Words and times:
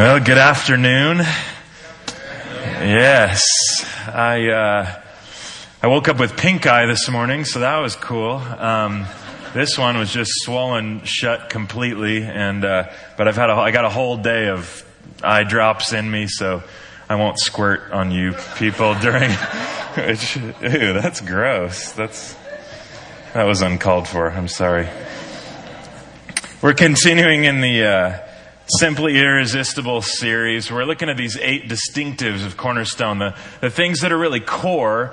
Well, 0.00 0.18
good 0.18 0.38
afternoon. 0.38 1.18
Yes, 1.18 3.42
I 4.08 4.48
uh, 4.48 5.02
I 5.82 5.86
woke 5.88 6.08
up 6.08 6.18
with 6.18 6.38
pink 6.38 6.66
eye 6.66 6.86
this 6.86 7.10
morning, 7.10 7.44
so 7.44 7.60
that 7.60 7.76
was 7.80 7.96
cool. 7.96 8.36
Um, 8.36 9.04
this 9.52 9.76
one 9.76 9.98
was 9.98 10.10
just 10.10 10.30
swollen 10.36 11.04
shut 11.04 11.50
completely, 11.50 12.22
and 12.22 12.64
uh, 12.64 12.90
but 13.18 13.28
I've 13.28 13.36
had 13.36 13.50
a, 13.50 13.52
I 13.52 13.72
got 13.72 13.84
a 13.84 13.90
whole 13.90 14.16
day 14.16 14.48
of 14.48 14.82
eye 15.22 15.44
drops 15.44 15.92
in 15.92 16.10
me, 16.10 16.28
so 16.28 16.62
I 17.06 17.16
won't 17.16 17.38
squirt 17.38 17.92
on 17.92 18.10
you 18.10 18.32
people 18.56 18.94
during. 19.02 19.32
Which, 19.32 20.34
ew, 20.34 20.94
that's 20.94 21.20
gross. 21.20 21.92
That's 21.92 22.34
that 23.34 23.44
was 23.44 23.60
uncalled 23.60 24.08
for. 24.08 24.30
I'm 24.30 24.48
sorry. 24.48 24.88
We're 26.62 26.72
continuing 26.72 27.44
in 27.44 27.60
the. 27.60 27.84
Uh, 27.84 28.26
Simply 28.78 29.18
Irresistible 29.18 30.00
series. 30.00 30.70
We're 30.70 30.84
looking 30.84 31.08
at 31.08 31.16
these 31.16 31.36
eight 31.38 31.68
distinctives 31.68 32.46
of 32.46 32.56
Cornerstone, 32.56 33.18
the, 33.18 33.34
the 33.60 33.68
things 33.68 34.00
that 34.00 34.12
are 34.12 34.18
really 34.18 34.38
core 34.38 35.12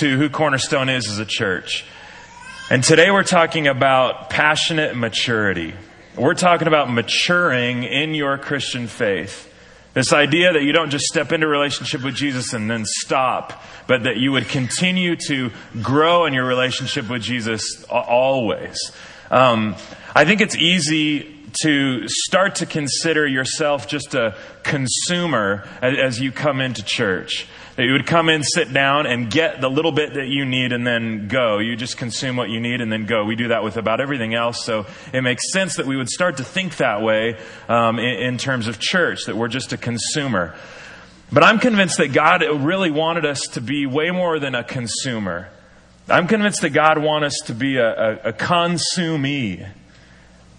to 0.00 0.18
who 0.18 0.28
Cornerstone 0.28 0.90
is 0.90 1.08
as 1.08 1.18
a 1.18 1.24
church. 1.24 1.86
And 2.70 2.84
today 2.84 3.10
we're 3.10 3.22
talking 3.22 3.66
about 3.66 4.28
passionate 4.28 4.94
maturity. 4.94 5.72
We're 6.16 6.34
talking 6.34 6.68
about 6.68 6.92
maturing 6.92 7.82
in 7.82 8.14
your 8.14 8.36
Christian 8.36 8.88
faith. 8.88 9.50
This 9.94 10.12
idea 10.12 10.52
that 10.52 10.62
you 10.62 10.72
don't 10.72 10.90
just 10.90 11.06
step 11.06 11.32
into 11.32 11.46
a 11.46 11.50
relationship 11.50 12.04
with 12.04 12.14
Jesus 12.14 12.52
and 12.52 12.70
then 12.70 12.84
stop, 12.84 13.62
but 13.86 14.02
that 14.02 14.18
you 14.18 14.32
would 14.32 14.48
continue 14.48 15.16
to 15.28 15.50
grow 15.80 16.26
in 16.26 16.34
your 16.34 16.44
relationship 16.44 17.08
with 17.08 17.22
Jesus 17.22 17.84
always. 17.84 18.76
Um, 19.30 19.76
I 20.14 20.26
think 20.26 20.42
it's 20.42 20.56
easy 20.56 21.37
to 21.62 22.08
start 22.08 22.56
to 22.56 22.66
consider 22.66 23.26
yourself 23.26 23.88
just 23.88 24.14
a 24.14 24.36
consumer 24.62 25.66
as 25.82 26.20
you 26.20 26.32
come 26.32 26.60
into 26.60 26.82
church. 26.82 27.46
That 27.76 27.84
you 27.84 27.92
would 27.92 28.06
come 28.06 28.28
in, 28.28 28.42
sit 28.42 28.72
down, 28.72 29.06
and 29.06 29.30
get 29.30 29.60
the 29.60 29.70
little 29.70 29.92
bit 29.92 30.14
that 30.14 30.26
you 30.26 30.44
need 30.44 30.72
and 30.72 30.84
then 30.84 31.28
go. 31.28 31.58
You 31.58 31.76
just 31.76 31.96
consume 31.96 32.36
what 32.36 32.50
you 32.50 32.58
need 32.58 32.80
and 32.80 32.90
then 32.90 33.06
go. 33.06 33.24
We 33.24 33.36
do 33.36 33.48
that 33.48 33.62
with 33.62 33.76
about 33.76 34.00
everything 34.00 34.34
else. 34.34 34.64
So 34.64 34.86
it 35.12 35.22
makes 35.22 35.52
sense 35.52 35.76
that 35.76 35.86
we 35.86 35.96
would 35.96 36.08
start 36.08 36.38
to 36.38 36.44
think 36.44 36.78
that 36.78 37.02
way 37.02 37.38
um, 37.68 38.00
in, 38.00 38.18
in 38.18 38.38
terms 38.38 38.66
of 38.66 38.80
church, 38.80 39.26
that 39.26 39.36
we're 39.36 39.46
just 39.46 39.72
a 39.72 39.76
consumer. 39.76 40.56
But 41.30 41.44
I'm 41.44 41.60
convinced 41.60 41.98
that 41.98 42.12
God 42.12 42.42
really 42.42 42.90
wanted 42.90 43.24
us 43.24 43.42
to 43.52 43.60
be 43.60 43.86
way 43.86 44.10
more 44.10 44.40
than 44.40 44.54
a 44.54 44.64
consumer. 44.64 45.48
I'm 46.08 46.26
convinced 46.26 46.62
that 46.62 46.70
God 46.70 46.98
wants 46.98 47.26
us 47.26 47.46
to 47.46 47.54
be 47.54 47.76
a, 47.76 47.90
a, 47.90 48.28
a 48.30 48.32
consumee. 48.32 49.64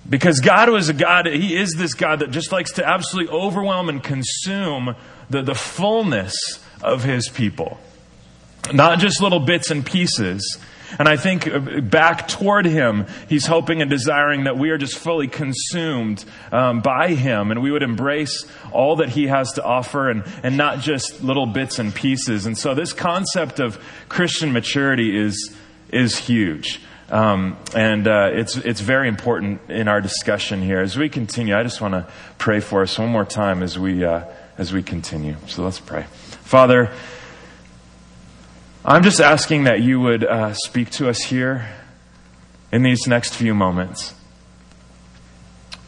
Because 0.09 0.39
God 0.39 0.69
was 0.69 0.89
a 0.89 0.93
God, 0.93 1.27
He 1.27 1.55
is 1.55 1.75
this 1.77 1.93
God 1.93 2.19
that 2.19 2.31
just 2.31 2.51
likes 2.51 2.73
to 2.73 2.87
absolutely 2.87 3.31
overwhelm 3.31 3.89
and 3.89 4.03
consume 4.03 4.95
the, 5.29 5.43
the 5.43 5.55
fullness 5.55 6.35
of 6.81 7.03
His 7.03 7.29
people. 7.29 7.79
Not 8.73 8.99
just 8.99 9.21
little 9.21 9.39
bits 9.39 9.71
and 9.71 9.85
pieces. 9.85 10.57
And 10.97 11.07
I 11.07 11.17
think 11.17 11.47
uh, 11.47 11.81
back 11.81 12.27
toward 12.27 12.65
Him, 12.65 13.05
He's 13.27 13.45
hoping 13.45 13.81
and 13.81 13.89
desiring 13.89 14.45
that 14.45 14.57
we 14.57 14.71
are 14.71 14.79
just 14.79 14.97
fully 14.97 15.27
consumed 15.27 16.25
um, 16.51 16.81
by 16.81 17.09
Him 17.09 17.51
and 17.51 17.61
we 17.61 17.69
would 17.69 17.83
embrace 17.83 18.45
all 18.71 18.95
that 18.97 19.09
He 19.09 19.27
has 19.27 19.51
to 19.53 19.63
offer 19.63 20.09
and, 20.09 20.23
and 20.41 20.57
not 20.57 20.79
just 20.79 21.21
little 21.21 21.45
bits 21.45 21.77
and 21.77 21.93
pieces. 21.93 22.47
And 22.47 22.57
so 22.57 22.73
this 22.73 22.93
concept 22.93 23.59
of 23.59 23.79
Christian 24.07 24.51
maturity 24.51 25.15
is, 25.15 25.55
is 25.91 26.17
huge. 26.17 26.81
Um, 27.11 27.57
and 27.75 28.07
uh, 28.07 28.29
it's, 28.33 28.55
it's 28.55 28.81
very 28.81 29.07
important 29.07 29.69
in 29.69 29.87
our 29.87 29.99
discussion 29.99 30.61
here. 30.61 30.79
As 30.79 30.95
we 30.95 31.09
continue, 31.09 31.57
I 31.57 31.63
just 31.63 31.81
want 31.81 31.93
to 31.93 32.07
pray 32.37 32.59
for 32.59 32.83
us 32.83 32.99
one 32.99 33.09
more 33.09 33.25
time 33.25 33.63
as 33.63 33.79
we, 33.79 34.05
uh, 34.05 34.25
as 34.57 34.71
we 34.71 34.83
continue. 34.83 35.35
So 35.47 35.63
let's 35.63 35.79
pray. 35.79 36.03
Father, 36.43 36.91
I'm 38.85 39.03
just 39.03 39.19
asking 39.19 39.63
that 39.63 39.81
you 39.81 39.99
would 39.99 40.23
uh, 40.23 40.53
speak 40.53 40.91
to 40.91 41.09
us 41.09 41.19
here 41.23 41.67
in 42.71 42.83
these 42.83 43.07
next 43.07 43.33
few 43.33 43.55
moments. 43.55 44.13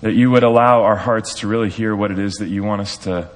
That 0.02 0.14
you 0.14 0.32
would 0.32 0.44
allow 0.44 0.82
our 0.82 0.96
hearts 0.96 1.36
to 1.36 1.48
really 1.48 1.70
hear 1.70 1.96
what 1.96 2.10
it 2.10 2.18
is 2.18 2.34
that 2.36 2.48
you 2.48 2.64
want 2.64 2.82
us 2.82 2.98
to, 3.00 3.30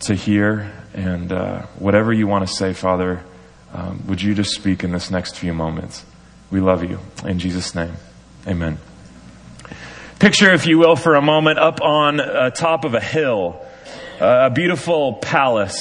to 0.00 0.14
hear. 0.14 0.70
And 0.92 1.32
uh, 1.32 1.62
whatever 1.78 2.12
you 2.12 2.26
want 2.26 2.46
to 2.46 2.54
say, 2.54 2.74
Father, 2.74 3.24
um, 3.72 4.06
would 4.06 4.20
you 4.20 4.34
just 4.34 4.50
speak 4.50 4.84
in 4.84 4.92
this 4.92 5.10
next 5.10 5.36
few 5.36 5.54
moments? 5.54 6.04
We 6.52 6.60
love 6.60 6.84
you. 6.84 6.98
In 7.24 7.38
Jesus' 7.38 7.74
name, 7.74 7.94
amen. 8.46 8.76
Picture, 10.18 10.52
if 10.52 10.66
you 10.66 10.76
will, 10.76 10.96
for 10.96 11.14
a 11.14 11.22
moment, 11.22 11.58
up 11.58 11.80
on 11.80 12.20
uh, 12.20 12.50
top 12.50 12.84
of 12.84 12.92
a 12.92 13.00
hill, 13.00 13.58
uh, 14.20 14.48
a 14.48 14.50
beautiful 14.50 15.14
palace. 15.14 15.80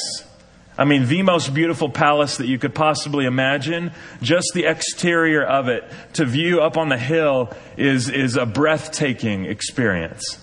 I 0.77 0.85
mean, 0.85 1.07
the 1.07 1.23
most 1.23 1.53
beautiful 1.53 1.89
palace 1.89 2.37
that 2.37 2.47
you 2.47 2.57
could 2.57 2.73
possibly 2.73 3.25
imagine. 3.25 3.91
Just 4.21 4.51
the 4.53 4.63
exterior 4.63 5.43
of 5.43 5.67
it 5.67 5.83
to 6.13 6.23
view 6.23 6.61
up 6.61 6.77
on 6.77 6.87
the 6.87 6.97
hill 6.97 7.51
is, 7.75 8.07
is 8.07 8.37
a 8.37 8.45
breathtaking 8.45 9.43
experience. 9.43 10.39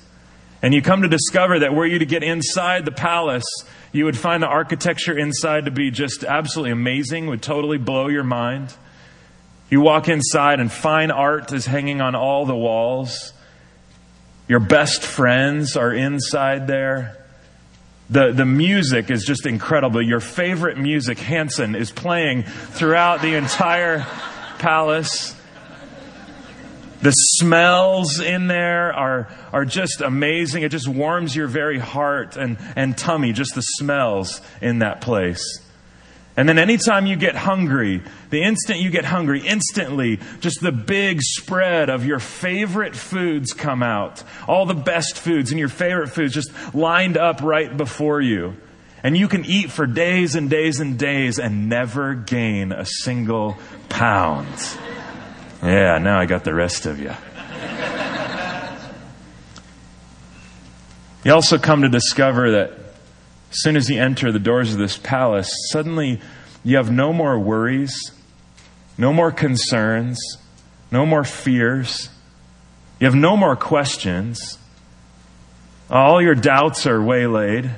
And 0.60 0.74
you 0.74 0.82
come 0.82 1.00
to 1.02 1.08
discover 1.08 1.60
that 1.60 1.74
were 1.74 1.86
you 1.86 2.00
to 2.00 2.06
get 2.06 2.22
inside 2.22 2.84
the 2.84 2.92
palace, 2.92 3.46
you 3.92 4.04
would 4.04 4.18
find 4.18 4.42
the 4.42 4.48
architecture 4.48 5.16
inside 5.16 5.64
to 5.64 5.70
be 5.70 5.90
just 5.90 6.22
absolutely 6.22 6.72
amazing, 6.72 7.28
would 7.28 7.42
totally 7.42 7.78
blow 7.78 8.08
your 8.08 8.24
mind. 8.24 8.74
You 9.70 9.80
walk 9.82 10.08
inside 10.08 10.60
and 10.60 10.72
fine 10.72 11.10
art 11.10 11.52
is 11.52 11.66
hanging 11.66 12.00
on 12.00 12.14
all 12.14 12.46
the 12.46 12.56
walls. 12.56 13.32
Your 14.48 14.60
best 14.60 15.02
friends 15.02 15.76
are 15.76 15.92
inside 15.92 16.66
there. 16.66 17.18
The, 18.08 18.32
the 18.32 18.46
music 18.46 19.10
is 19.10 19.24
just 19.24 19.44
incredible. 19.44 20.00
Your 20.00 20.20
favorite 20.20 20.78
music, 20.78 21.18
Hanson, 21.18 21.74
is 21.74 21.90
playing 21.90 22.44
throughout 22.44 23.20
the 23.20 23.34
entire 23.34 24.06
palace. 24.58 25.34
The 27.02 27.10
smells 27.12 28.18
in 28.18 28.46
there 28.46 28.94
are, 28.94 29.28
are 29.52 29.66
just 29.66 30.00
amazing. 30.00 30.62
It 30.62 30.70
just 30.70 30.88
warms 30.88 31.36
your 31.36 31.46
very 31.46 31.78
heart 31.78 32.38
and, 32.38 32.56
and 32.74 32.96
tummy, 32.96 33.34
just 33.34 33.54
the 33.54 33.60
smells 33.60 34.40
in 34.62 34.78
that 34.78 35.02
place. 35.02 35.60
And 36.38 36.48
then 36.48 36.56
anytime 36.56 37.06
you 37.06 37.16
get 37.16 37.34
hungry, 37.34 38.00
the 38.30 38.44
instant 38.44 38.78
you 38.78 38.90
get 38.90 39.04
hungry, 39.04 39.40
instantly, 39.44 40.20
just 40.38 40.60
the 40.60 40.70
big 40.70 41.20
spread 41.20 41.90
of 41.90 42.06
your 42.06 42.20
favorite 42.20 42.94
foods 42.94 43.52
come 43.52 43.82
out. 43.82 44.22
All 44.46 44.64
the 44.64 44.72
best 44.72 45.18
foods 45.18 45.50
and 45.50 45.58
your 45.58 45.68
favorite 45.68 46.10
foods 46.10 46.32
just 46.32 46.52
lined 46.72 47.16
up 47.16 47.42
right 47.42 47.76
before 47.76 48.20
you. 48.20 48.54
And 49.02 49.16
you 49.16 49.26
can 49.26 49.44
eat 49.46 49.72
for 49.72 49.84
days 49.84 50.36
and 50.36 50.48
days 50.48 50.78
and 50.78 50.96
days 50.96 51.40
and 51.40 51.68
never 51.68 52.14
gain 52.14 52.70
a 52.70 52.86
single 52.86 53.56
pound. 53.88 54.46
Yeah, 55.60 55.98
now 55.98 56.20
I 56.20 56.26
got 56.26 56.44
the 56.44 56.54
rest 56.54 56.86
of 56.86 57.00
you. 57.00 57.14
You 61.24 61.32
also 61.32 61.58
come 61.58 61.82
to 61.82 61.88
discover 61.88 62.52
that 62.52 62.77
as 63.50 63.62
soon 63.62 63.76
as 63.76 63.88
you 63.88 64.00
enter 64.00 64.30
the 64.30 64.38
doors 64.38 64.72
of 64.72 64.78
this 64.78 64.96
palace, 64.96 65.50
suddenly 65.70 66.20
you 66.64 66.76
have 66.76 66.90
no 66.90 67.12
more 67.12 67.38
worries, 67.38 68.12
no 68.98 69.12
more 69.12 69.32
concerns, 69.32 70.18
no 70.90 71.06
more 71.06 71.24
fears. 71.24 72.10
You 73.00 73.06
have 73.06 73.14
no 73.14 73.36
more 73.36 73.56
questions. 73.56 74.58
All 75.90 76.20
your 76.20 76.34
doubts 76.34 76.86
are 76.86 77.02
waylaid. 77.02 77.70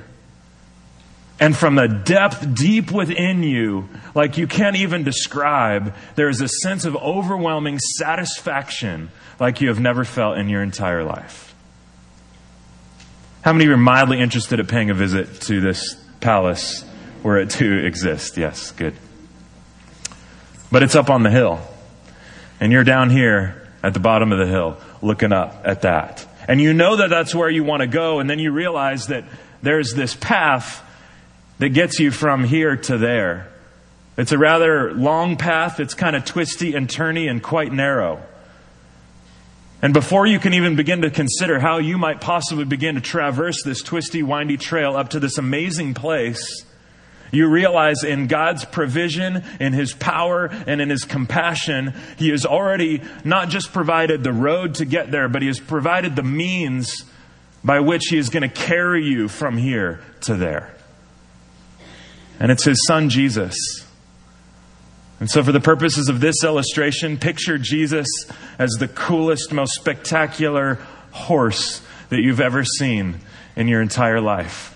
And 1.39 1.57
from 1.57 1.75
the 1.75 1.89
depth 1.89 2.55
deep 2.55 2.91
within 2.91 3.43
you, 3.43 3.89
like 4.15 4.37
you 4.37 4.47
can't 4.47 4.77
even 4.77 5.05
describe, 5.05 5.95
there 6.15 6.29
is 6.29 6.41
a 6.41 6.49
sense 6.49 6.85
of 6.85 6.97
overwhelming 6.97 7.79
satisfaction 7.79 9.11
like 9.39 9.61
you 9.61 9.69
have 9.69 9.81
never 9.81 10.05
felt 10.05 10.37
in 10.37 10.49
your 10.49 10.63
entire 10.63 11.03
life. 11.03 11.50
How 13.43 13.55
many 13.55 13.65
of 13.65 13.69
you 13.69 13.75
are 13.75 13.79
mildly 13.79 14.21
interested 14.21 14.61
in 14.61 14.67
paying 14.67 14.91
a 14.91 14.95
visit 14.95 15.41
to 15.43 15.63
this 15.63 15.95
palace 16.21 16.83
where 17.23 17.39
it 17.39 17.49
too 17.49 17.79
exists? 17.87 18.37
Yes, 18.37 18.73
good. 18.73 18.95
But 20.71 20.83
it's 20.83 20.95
up 20.95 21.09
on 21.09 21.23
the 21.23 21.31
hill. 21.31 21.59
And 22.61 22.71
you're 22.71 22.85
down 22.85 23.09
here 23.09 23.67
at 23.83 23.95
the 23.95 24.01
bottom 24.01 24.31
of 24.31 24.39
the 24.39 24.47
hill 24.47 24.77
looking 25.01 25.33
up 25.33 25.63
at 25.65 25.83
that. 25.83 26.27
And 26.49 26.61
you 26.61 26.75
know 26.75 26.97
that 26.97 27.09
that's 27.09 27.35
where 27.35 27.49
you 27.49 27.65
want 27.65 27.81
to 27.81 27.87
go, 27.87 28.19
and 28.21 28.29
then 28.29 28.39
you 28.39 28.53
realize 28.53 29.07
that 29.07 29.25
there's 29.63 29.95
this 29.95 30.15
path 30.15 30.85
that 31.61 31.71
gets 31.71 31.99
you 31.99 32.11
from 32.11 32.45
here 32.45 32.77
to 32.77 32.99
there. 32.99 33.51
It's 34.19 34.33
a 34.33 34.39
rather 34.39 34.93
long 34.93 35.37
path. 35.37 35.81
It's 35.81 35.95
kind 35.95 36.15
of 36.15 36.27
twisty 36.27 36.75
and 36.75 36.89
turny 36.89 37.31
and 37.31 37.43
quite 37.43 37.73
narrow. 37.73 38.23
And 39.83 39.95
before 39.95 40.27
you 40.27 40.39
can 40.39 40.53
even 40.55 40.77
begin 40.77 41.03
to 41.03 41.11
consider 41.11 41.59
how 41.59 41.79
you 41.79 41.97
might 41.97 42.21
possibly 42.21 42.65
begin 42.65 42.97
to 42.97 43.01
traverse 43.01 43.63
this 43.65 43.83
twisty, 43.83 44.23
windy 44.23 44.57
trail 44.57 44.97
up 44.97 45.11
to 45.11 45.21
this 45.21 45.39
amazing 45.39 45.95
place, 45.95 46.65
you 47.33 47.49
realize 47.49 48.05
in 48.05 48.27
God's 48.27 48.65
provision, 48.65 49.45
in 49.59 49.73
His 49.73 49.95
power, 49.95 50.47
and 50.67 50.81
in 50.81 50.91
His 50.91 51.05
compassion, 51.05 51.95
He 52.19 52.31
has 52.31 52.45
already 52.45 53.03
not 53.25 53.49
just 53.49 53.73
provided 53.73 54.23
the 54.23 54.33
road 54.33 54.75
to 54.77 54.85
get 54.85 55.11
there, 55.11 55.29
but 55.29 55.41
He 55.41 55.49
has 55.49 55.61
provided 55.61 56.17
the 56.17 56.23
means 56.23 57.05
by 57.63 57.81
which 57.81 58.07
he 58.09 58.19
is 58.19 58.31
going 58.31 58.43
to 58.43 58.49
carry 58.49 59.05
you 59.05 59.29
from 59.29 59.57
here 59.57 60.01
to 60.23 60.35
there. 60.35 60.75
And 62.39 62.51
it's 62.51 62.65
his 62.65 62.87
son, 62.87 63.11
Jesus. 63.11 63.55
And 65.21 65.31
so, 65.31 65.43
for 65.43 65.53
the 65.53 65.61
purposes 65.61 66.09
of 66.09 66.21
this 66.21 66.43
illustration, 66.43 67.19
picture 67.19 67.59
Jesus 67.59 68.09
as 68.59 68.71
the 68.79 68.89
coolest, 68.89 69.53
most 69.53 69.75
spectacular 69.75 70.79
horse 71.13 71.83
that 72.09 72.23
you've 72.23 72.41
ever 72.41 72.65
seen 72.65 73.21
in 73.55 73.69
your 73.69 73.83
entire 73.83 74.21
life. 74.21 74.75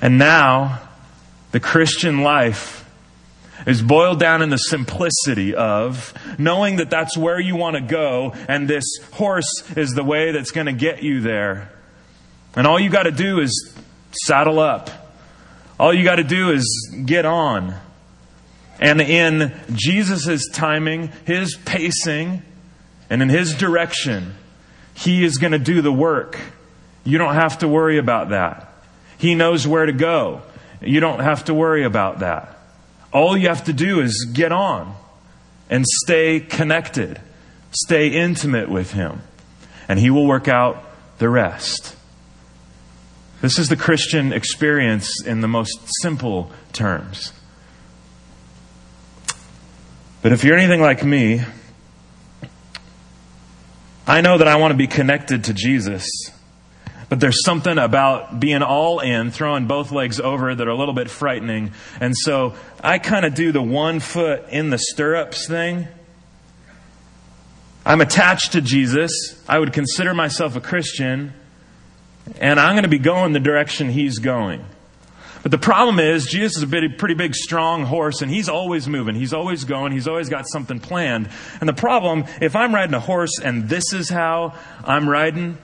And 0.00 0.16
now, 0.16 0.80
the 1.50 1.58
Christian 1.58 2.22
life 2.22 2.88
is 3.66 3.82
boiled 3.82 4.20
down 4.20 4.42
in 4.42 4.50
the 4.50 4.56
simplicity 4.56 5.56
of 5.56 6.14
knowing 6.38 6.76
that 6.76 6.88
that's 6.88 7.16
where 7.16 7.40
you 7.40 7.56
want 7.56 7.74
to 7.74 7.82
go, 7.82 8.32
and 8.46 8.68
this 8.68 8.84
horse 9.14 9.64
is 9.76 9.90
the 9.90 10.04
way 10.04 10.30
that's 10.30 10.52
going 10.52 10.66
to 10.66 10.72
get 10.72 11.02
you 11.02 11.20
there. 11.20 11.72
And 12.54 12.64
all 12.64 12.78
you 12.78 12.90
got 12.90 13.02
to 13.02 13.10
do 13.10 13.40
is 13.40 13.74
saddle 14.12 14.60
up. 14.60 14.88
All 15.80 15.92
you 15.92 16.04
got 16.04 16.16
to 16.16 16.24
do 16.24 16.50
is 16.50 16.94
get 17.04 17.24
on. 17.24 17.74
And 18.80 19.00
in 19.00 19.52
Jesus' 19.72 20.48
timing, 20.48 21.10
his 21.24 21.56
pacing, 21.56 22.42
and 23.10 23.22
in 23.22 23.28
his 23.28 23.54
direction, 23.54 24.34
he 24.94 25.24
is 25.24 25.38
going 25.38 25.52
to 25.52 25.58
do 25.58 25.82
the 25.82 25.92
work. 25.92 26.38
You 27.04 27.18
don't 27.18 27.34
have 27.34 27.58
to 27.58 27.68
worry 27.68 27.98
about 27.98 28.30
that. 28.30 28.72
He 29.16 29.34
knows 29.34 29.66
where 29.66 29.86
to 29.86 29.92
go. 29.92 30.42
You 30.80 31.00
don't 31.00 31.20
have 31.20 31.46
to 31.46 31.54
worry 31.54 31.84
about 31.84 32.20
that. 32.20 32.56
All 33.12 33.36
you 33.36 33.48
have 33.48 33.64
to 33.64 33.72
do 33.72 34.00
is 34.00 34.28
get 34.32 34.52
on 34.52 34.94
and 35.70 35.84
stay 36.04 36.40
connected, 36.40 37.20
stay 37.72 38.08
intimate 38.08 38.68
with 38.68 38.92
Him, 38.92 39.22
and 39.88 39.98
He 39.98 40.10
will 40.10 40.26
work 40.26 40.46
out 40.46 40.84
the 41.18 41.28
rest. 41.28 41.96
This 43.40 43.58
is 43.58 43.68
the 43.68 43.76
Christian 43.76 44.32
experience 44.32 45.24
in 45.24 45.40
the 45.40 45.48
most 45.48 45.78
simple 46.02 46.50
terms. 46.72 47.32
But 50.28 50.34
if 50.34 50.44
you're 50.44 50.58
anything 50.58 50.82
like 50.82 51.02
me, 51.02 51.40
I 54.06 54.20
know 54.20 54.36
that 54.36 54.46
I 54.46 54.56
want 54.56 54.72
to 54.72 54.76
be 54.76 54.86
connected 54.86 55.44
to 55.44 55.54
Jesus. 55.54 56.06
But 57.08 57.18
there's 57.18 57.42
something 57.46 57.78
about 57.78 58.38
being 58.38 58.60
all 58.60 59.00
in, 59.00 59.30
throwing 59.30 59.66
both 59.66 59.90
legs 59.90 60.20
over 60.20 60.54
that 60.54 60.68
are 60.68 60.70
a 60.70 60.76
little 60.76 60.92
bit 60.92 61.08
frightening. 61.08 61.72
And 61.98 62.14
so 62.14 62.52
I 62.84 62.98
kind 62.98 63.24
of 63.24 63.34
do 63.34 63.52
the 63.52 63.62
one 63.62 64.00
foot 64.00 64.44
in 64.50 64.68
the 64.68 64.76
stirrups 64.76 65.48
thing. 65.48 65.88
I'm 67.86 68.02
attached 68.02 68.52
to 68.52 68.60
Jesus. 68.60 69.42
I 69.48 69.58
would 69.58 69.72
consider 69.72 70.12
myself 70.12 70.56
a 70.56 70.60
Christian. 70.60 71.32
And 72.38 72.60
I'm 72.60 72.74
going 72.74 72.82
to 72.82 72.90
be 72.90 72.98
going 72.98 73.32
the 73.32 73.40
direction 73.40 73.88
he's 73.88 74.18
going. 74.18 74.62
But 75.42 75.52
the 75.52 75.58
problem 75.58 76.00
is, 76.00 76.26
Jesus 76.26 76.56
is 76.56 76.62
a 76.64 76.66
pretty 76.66 77.14
big, 77.14 77.34
strong 77.34 77.84
horse, 77.84 78.22
and 78.22 78.30
he's 78.30 78.48
always 78.48 78.88
moving. 78.88 79.14
He's 79.14 79.32
always 79.32 79.64
going. 79.64 79.92
He's 79.92 80.08
always 80.08 80.28
got 80.28 80.48
something 80.48 80.80
planned. 80.80 81.28
And 81.60 81.68
the 81.68 81.74
problem, 81.74 82.24
if 82.40 82.56
I'm 82.56 82.74
riding 82.74 82.94
a 82.94 83.00
horse 83.00 83.38
and 83.38 83.68
this 83.68 83.92
is 83.92 84.08
how 84.08 84.54
I'm 84.84 85.08
riding, 85.08 85.58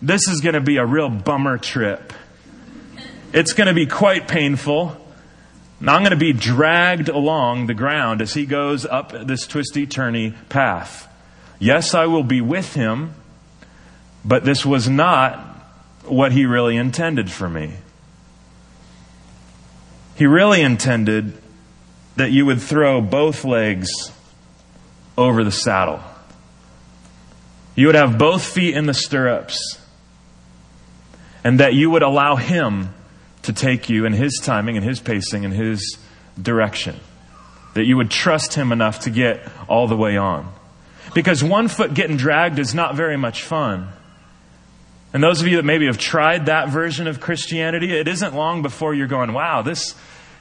this 0.00 0.28
is 0.28 0.40
going 0.40 0.54
to 0.54 0.60
be 0.60 0.78
a 0.78 0.86
real 0.86 1.10
bummer 1.10 1.58
trip. 1.58 2.12
It's 3.32 3.52
going 3.52 3.68
to 3.68 3.74
be 3.74 3.86
quite 3.86 4.28
painful. 4.28 4.96
And 5.80 5.90
I'm 5.90 6.00
going 6.00 6.10
to 6.10 6.16
be 6.16 6.32
dragged 6.32 7.08
along 7.08 7.66
the 7.66 7.74
ground 7.74 8.22
as 8.22 8.34
he 8.34 8.46
goes 8.46 8.86
up 8.86 9.12
this 9.12 9.46
twisty, 9.46 9.86
turny 9.86 10.34
path. 10.48 11.06
Yes, 11.58 11.94
I 11.94 12.06
will 12.06 12.24
be 12.24 12.40
with 12.40 12.74
him, 12.74 13.14
but 14.24 14.44
this 14.44 14.64
was 14.64 14.88
not 14.88 15.38
what 16.04 16.32
he 16.32 16.46
really 16.46 16.76
intended 16.76 17.30
for 17.30 17.48
me. 17.48 17.74
He 20.18 20.26
really 20.26 20.62
intended 20.62 21.32
that 22.16 22.32
you 22.32 22.44
would 22.44 22.60
throw 22.60 23.00
both 23.00 23.44
legs 23.44 23.88
over 25.16 25.44
the 25.44 25.52
saddle. 25.52 26.00
You 27.76 27.86
would 27.86 27.94
have 27.94 28.18
both 28.18 28.44
feet 28.44 28.74
in 28.74 28.86
the 28.86 28.94
stirrups 28.94 29.80
and 31.44 31.60
that 31.60 31.74
you 31.74 31.88
would 31.90 32.02
allow 32.02 32.34
Him 32.34 32.92
to 33.42 33.52
take 33.52 33.88
you 33.88 34.06
in 34.06 34.12
His 34.12 34.40
timing 34.42 34.76
and 34.76 34.84
His 34.84 34.98
pacing 34.98 35.44
and 35.44 35.54
His 35.54 35.96
direction. 36.40 36.96
That 37.74 37.84
you 37.84 37.96
would 37.96 38.10
trust 38.10 38.54
Him 38.54 38.72
enough 38.72 39.00
to 39.00 39.10
get 39.10 39.48
all 39.68 39.86
the 39.86 39.96
way 39.96 40.16
on. 40.16 40.52
Because 41.14 41.44
one 41.44 41.68
foot 41.68 41.94
getting 41.94 42.16
dragged 42.16 42.58
is 42.58 42.74
not 42.74 42.96
very 42.96 43.16
much 43.16 43.44
fun. 43.44 43.90
And 45.12 45.22
those 45.22 45.40
of 45.40 45.46
you 45.46 45.56
that 45.56 45.64
maybe 45.64 45.86
have 45.86 45.98
tried 45.98 46.46
that 46.46 46.68
version 46.68 47.06
of 47.06 47.20
Christianity, 47.20 47.96
it 47.96 48.08
isn't 48.08 48.34
long 48.34 48.62
before 48.62 48.94
you're 48.94 49.06
going, 49.06 49.32
wow, 49.32 49.62
this, 49.62 49.94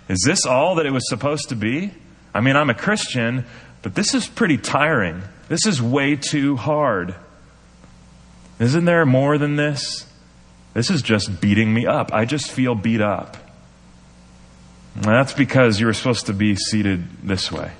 is 0.10 0.22
this 0.26 0.46
all 0.46 0.76
that 0.76 0.86
it 0.86 0.92
was 0.92 1.08
supposed 1.08 1.50
to 1.50 1.56
be? 1.56 1.92
I 2.34 2.42
mean, 2.42 2.56
I'm 2.56 2.70
a 2.70 2.74
Christian, 2.74 3.46
but 3.82 3.96
this 3.96 4.14
is 4.14 4.28
pretty 4.28 4.58
tiring. 4.58 5.24
This 5.48 5.66
is 5.66 5.82
way 5.82 6.18
too 6.18 6.58
hard. 6.58 7.16
Isn't 8.60 8.86
there 8.86 9.06
more 9.06 9.38
than 9.38 9.56
this? 9.56 10.06
This 10.74 10.90
is 10.90 11.02
just 11.02 11.40
beating 11.40 11.74
me 11.74 11.86
up. 11.86 12.14
I 12.14 12.26
just 12.26 12.52
feel 12.52 12.76
beat 12.76 13.02
up. 13.02 13.38
And 14.96 15.06
that's 15.06 15.34
because 15.34 15.80
you 15.80 15.86
were 15.86 15.94
supposed 15.94 16.26
to 16.26 16.34
be 16.34 16.56
seated 16.56 17.08
this 17.24 17.52
way. 17.52 17.72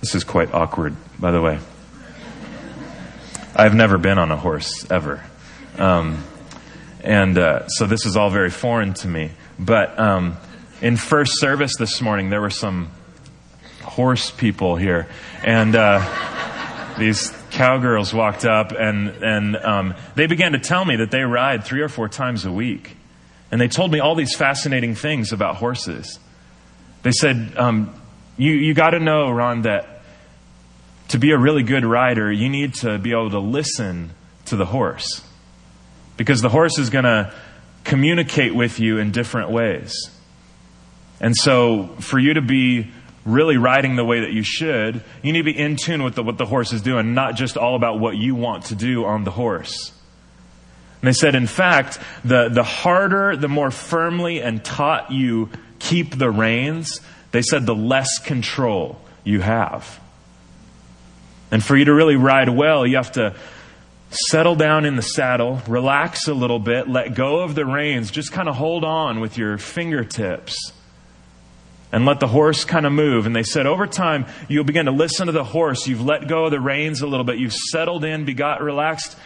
This 0.00 0.14
is 0.14 0.24
quite 0.24 0.52
awkward, 0.52 0.96
by 1.20 1.30
the 1.30 1.40
way. 1.40 1.58
I've 3.54 3.74
never 3.74 3.98
been 3.98 4.16
on 4.16 4.30
a 4.30 4.36
horse 4.36 4.90
ever. 4.90 5.22
Um, 5.76 6.24
and 7.02 7.36
uh, 7.36 7.68
so 7.68 7.86
this 7.86 8.06
is 8.06 8.16
all 8.16 8.30
very 8.30 8.48
foreign 8.48 8.94
to 8.94 9.08
me. 9.08 9.30
But 9.58 9.98
um, 9.98 10.38
in 10.80 10.96
first 10.96 11.38
service 11.38 11.72
this 11.78 12.00
morning, 12.00 12.30
there 12.30 12.40
were 12.40 12.50
some 12.50 12.90
horse 13.82 14.30
people 14.30 14.76
here. 14.76 15.06
And 15.44 15.76
uh, 15.76 16.94
these 16.98 17.30
cowgirls 17.50 18.14
walked 18.14 18.46
up 18.46 18.72
and, 18.72 19.08
and 19.22 19.56
um, 19.56 19.94
they 20.14 20.26
began 20.26 20.52
to 20.52 20.58
tell 20.58 20.84
me 20.84 20.96
that 20.96 21.10
they 21.10 21.20
ride 21.20 21.64
three 21.64 21.82
or 21.82 21.90
four 21.90 22.08
times 22.08 22.46
a 22.46 22.52
week. 22.52 22.96
And 23.50 23.60
they 23.60 23.68
told 23.68 23.92
me 23.92 24.00
all 24.00 24.14
these 24.14 24.34
fascinating 24.34 24.94
things 24.94 25.30
about 25.30 25.56
horses. 25.56 26.18
They 27.02 27.12
said, 27.12 27.52
um, 27.58 27.94
You, 28.38 28.52
you 28.52 28.72
got 28.72 28.90
to 28.90 28.98
know, 28.98 29.30
Ron, 29.30 29.62
that 29.62 29.91
to 31.12 31.18
be 31.18 31.30
a 31.30 31.36
really 31.36 31.62
good 31.62 31.84
rider, 31.84 32.32
you 32.32 32.48
need 32.48 32.72
to 32.72 32.96
be 32.96 33.10
able 33.10 33.28
to 33.28 33.38
listen 33.38 34.10
to 34.46 34.56
the 34.56 34.64
horse. 34.64 35.22
Because 36.16 36.40
the 36.40 36.48
horse 36.48 36.78
is 36.78 36.88
going 36.88 37.04
to 37.04 37.34
communicate 37.84 38.54
with 38.54 38.80
you 38.80 38.96
in 38.96 39.12
different 39.12 39.50
ways. 39.50 39.94
And 41.20 41.36
so, 41.36 41.88
for 42.00 42.18
you 42.18 42.32
to 42.32 42.40
be 42.40 42.90
really 43.26 43.58
riding 43.58 43.96
the 43.96 44.06
way 44.06 44.20
that 44.20 44.32
you 44.32 44.42
should, 44.42 45.04
you 45.22 45.34
need 45.34 45.40
to 45.40 45.52
be 45.52 45.58
in 45.58 45.76
tune 45.76 46.02
with 46.02 46.14
the, 46.14 46.22
what 46.22 46.38
the 46.38 46.46
horse 46.46 46.72
is 46.72 46.80
doing, 46.80 47.12
not 47.12 47.36
just 47.36 47.58
all 47.58 47.76
about 47.76 48.00
what 48.00 48.16
you 48.16 48.34
want 48.34 48.64
to 48.66 48.74
do 48.74 49.04
on 49.04 49.24
the 49.24 49.30
horse. 49.30 49.92
And 51.02 51.08
they 51.08 51.12
said, 51.12 51.34
in 51.34 51.46
fact, 51.46 51.98
the, 52.24 52.48
the 52.48 52.64
harder, 52.64 53.36
the 53.36 53.48
more 53.48 53.70
firmly 53.70 54.40
and 54.40 54.64
taut 54.64 55.12
you 55.12 55.50
keep 55.78 56.16
the 56.16 56.30
reins, 56.30 57.02
they 57.32 57.42
said, 57.42 57.66
the 57.66 57.74
less 57.74 58.18
control 58.18 58.98
you 59.24 59.40
have. 59.40 60.00
And 61.52 61.62
for 61.62 61.76
you 61.76 61.84
to 61.84 61.94
really 61.94 62.16
ride 62.16 62.48
well, 62.48 62.86
you 62.86 62.96
have 62.96 63.12
to 63.12 63.36
settle 64.10 64.56
down 64.56 64.86
in 64.86 64.96
the 64.96 65.02
saddle, 65.02 65.60
relax 65.68 66.26
a 66.26 66.34
little 66.34 66.58
bit, 66.58 66.88
let 66.88 67.14
go 67.14 67.40
of 67.40 67.54
the 67.54 67.66
reins, 67.66 68.10
just 68.10 68.32
kind 68.32 68.48
of 68.48 68.56
hold 68.56 68.84
on 68.84 69.20
with 69.20 69.36
your 69.36 69.58
fingertips 69.58 70.72
and 71.92 72.06
let 72.06 72.20
the 72.20 72.26
horse 72.26 72.64
kind 72.64 72.86
of 72.86 72.92
move. 72.92 73.26
And 73.26 73.36
they 73.36 73.42
said, 73.42 73.66
over 73.66 73.86
time, 73.86 74.24
you'll 74.48 74.64
begin 74.64 74.86
to 74.86 74.92
listen 74.92 75.26
to 75.26 75.32
the 75.32 75.44
horse. 75.44 75.86
You've 75.86 76.04
let 76.04 76.26
go 76.26 76.46
of 76.46 76.50
the 76.50 76.60
reins 76.60 77.02
a 77.02 77.06
little 77.06 77.24
bit. 77.24 77.38
You've 77.38 77.52
settled 77.52 78.02
in, 78.02 78.24
got 78.34 78.62
relaxed. 78.62 79.16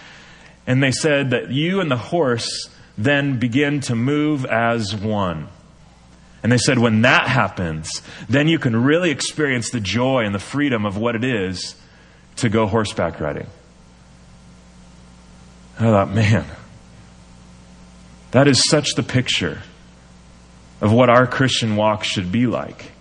And 0.67 0.83
they 0.83 0.91
said 0.91 1.31
that 1.31 1.53
you 1.53 1.81
and 1.81 1.89
the 1.89 1.97
horse 1.97 2.69
then 2.99 3.39
begin 3.39 3.81
to 3.83 3.95
move 3.95 4.45
as 4.45 4.97
one. 4.97 5.47
And 6.43 6.51
they 6.51 6.59
said, 6.59 6.79
when 6.79 7.03
that 7.03 7.29
happens, 7.29 8.03
then 8.29 8.49
you 8.49 8.59
can 8.59 8.83
really 8.83 9.11
experience 9.11 9.71
the 9.71 9.81
joy 9.81 10.25
and 10.25 10.35
the 10.35 10.41
freedom 10.41 10.85
of 10.85 10.97
what 10.97 11.15
it 11.15 11.25
is 11.25 11.77
to 12.37 12.49
go 12.49 12.67
horseback 12.67 13.21
riding. 13.21 13.47
I 15.79 15.85
thought, 15.85 16.11
man, 16.11 16.45
that 18.31 18.49
is 18.49 18.63
such 18.69 18.95
the 18.97 19.03
picture 19.03 19.63
of 20.81 20.93
what 20.93 21.09
our 21.09 21.27
Christian 21.27 21.77
walk 21.77 22.05
should 22.05 22.31
be 22.31 22.47
like. 22.47 22.93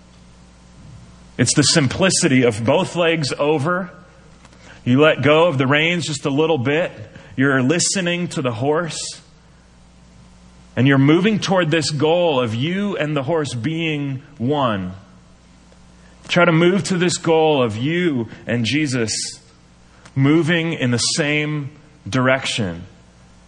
It's 1.38 1.54
the 1.56 1.64
simplicity 1.64 2.44
of 2.44 2.64
both 2.64 2.96
legs 2.96 3.34
over. 3.38 3.92
You 4.86 5.02
let 5.02 5.22
go 5.22 5.48
of 5.48 5.58
the 5.58 5.68
reins 5.68 6.06
just 6.06 6.26
a 6.26 6.30
little 6.30 6.58
bit. 6.58 6.92
You're 7.36 7.62
listening 7.62 8.30
to 8.30 8.42
the 8.42 8.54
horse. 8.54 9.22
And 10.78 10.88
you're 10.88 10.98
moving 10.98 11.40
toward 11.40 11.72
this 11.72 11.90
goal 11.92 12.40
of 12.40 12.56
you 12.56 12.98
and 12.98 13.16
the 13.16 13.24
horse 13.24 13.54
being 13.54 14.24
one. 14.38 14.94
Try 16.28 16.46
to 16.46 16.52
move 16.52 16.84
to 16.86 16.98
this 16.98 17.18
goal 17.18 17.62
of 17.62 17.78
you 17.78 18.30
and 18.48 18.66
Jesus 18.66 19.12
moving 20.16 20.74
in 20.74 20.92
the 20.92 20.98
same 20.98 21.72
direction. 22.08 22.84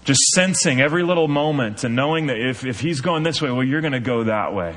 Just 0.03 0.21
sensing 0.33 0.79
every 0.79 1.03
little 1.03 1.27
moment 1.27 1.83
and 1.83 1.95
knowing 1.95 2.27
that 2.27 2.37
if, 2.37 2.65
if 2.65 2.79
he's 2.79 3.01
going 3.01 3.23
this 3.23 3.41
way, 3.41 3.51
well, 3.51 3.63
you're 3.63 3.81
going 3.81 3.93
to 3.93 3.99
go 3.99 4.25
that 4.25 4.53
way. 4.53 4.75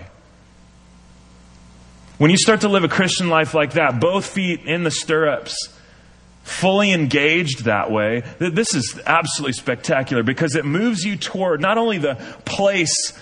When 2.18 2.30
you 2.30 2.36
start 2.36 2.62
to 2.62 2.68
live 2.68 2.84
a 2.84 2.88
Christian 2.88 3.28
life 3.28 3.54
like 3.54 3.72
that, 3.74 4.00
both 4.00 4.26
feet 4.26 4.60
in 4.66 4.82
the 4.82 4.90
stirrups, 4.90 5.54
fully 6.42 6.92
engaged 6.92 7.64
that 7.64 7.90
way, 7.90 8.22
this 8.38 8.74
is 8.74 9.00
absolutely 9.06 9.54
spectacular 9.54 10.22
because 10.22 10.54
it 10.54 10.64
moves 10.64 11.02
you 11.02 11.16
toward 11.16 11.60
not 11.60 11.78
only 11.78 11.98
the 11.98 12.16
place 12.44 13.12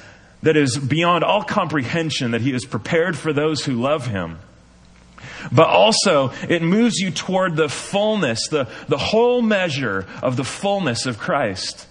that 0.42 0.56
is 0.56 0.78
beyond 0.78 1.24
all 1.24 1.42
comprehension 1.42 2.32
that 2.32 2.40
he 2.40 2.52
has 2.52 2.64
prepared 2.64 3.16
for 3.16 3.32
those 3.32 3.64
who 3.64 3.74
love 3.74 4.06
him, 4.06 4.38
but 5.52 5.68
also 5.68 6.32
it 6.48 6.62
moves 6.62 6.98
you 6.98 7.10
toward 7.10 7.56
the 7.56 7.68
fullness, 7.68 8.48
the, 8.48 8.68
the 8.88 8.98
whole 8.98 9.42
measure 9.42 10.06
of 10.22 10.36
the 10.36 10.44
fullness 10.44 11.06
of 11.06 11.18
Christ, 11.18 11.86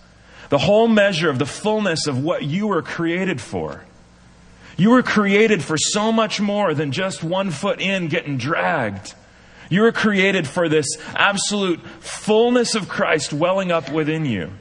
the 0.49 0.57
whole 0.57 0.87
measure 0.87 1.29
of 1.29 1.39
the 1.39 1.45
fullness 1.45 2.07
of 2.07 2.23
what 2.23 2.43
you 2.43 2.67
were 2.67 2.81
created 2.81 3.41
for. 3.41 3.83
You 4.77 4.91
were 4.91 5.03
created 5.03 5.63
for 5.63 5.77
so 5.77 6.11
much 6.11 6.39
more 6.39 6.73
than 6.73 6.91
just 6.91 7.23
one 7.23 7.49
foot 7.49 7.81
in 7.81 8.07
getting 8.07 8.37
dragged. 8.37 9.15
You 9.69 9.81
were 9.81 9.91
created 9.91 10.47
for 10.47 10.69
this 10.69 10.85
absolute 11.15 11.81
fullness 11.99 12.75
of 12.75 12.87
Christ 12.87 13.33
welling 13.33 13.71
up 13.71 13.91
within 13.91 14.25
you. 14.25 14.51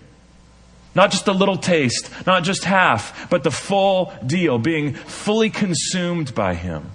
Not 0.95 1.11
just 1.11 1.29
a 1.29 1.33
little 1.33 1.59
taste, 1.59 2.11
not 2.27 2.43
just 2.43 2.65
half, 2.65 3.29
but 3.29 3.45
the 3.45 3.51
full 3.51 4.13
deal, 4.25 4.59
being 4.59 4.95
fully 4.95 5.51
consumed 5.51 6.35
by 6.35 6.55
Him. 6.55 6.91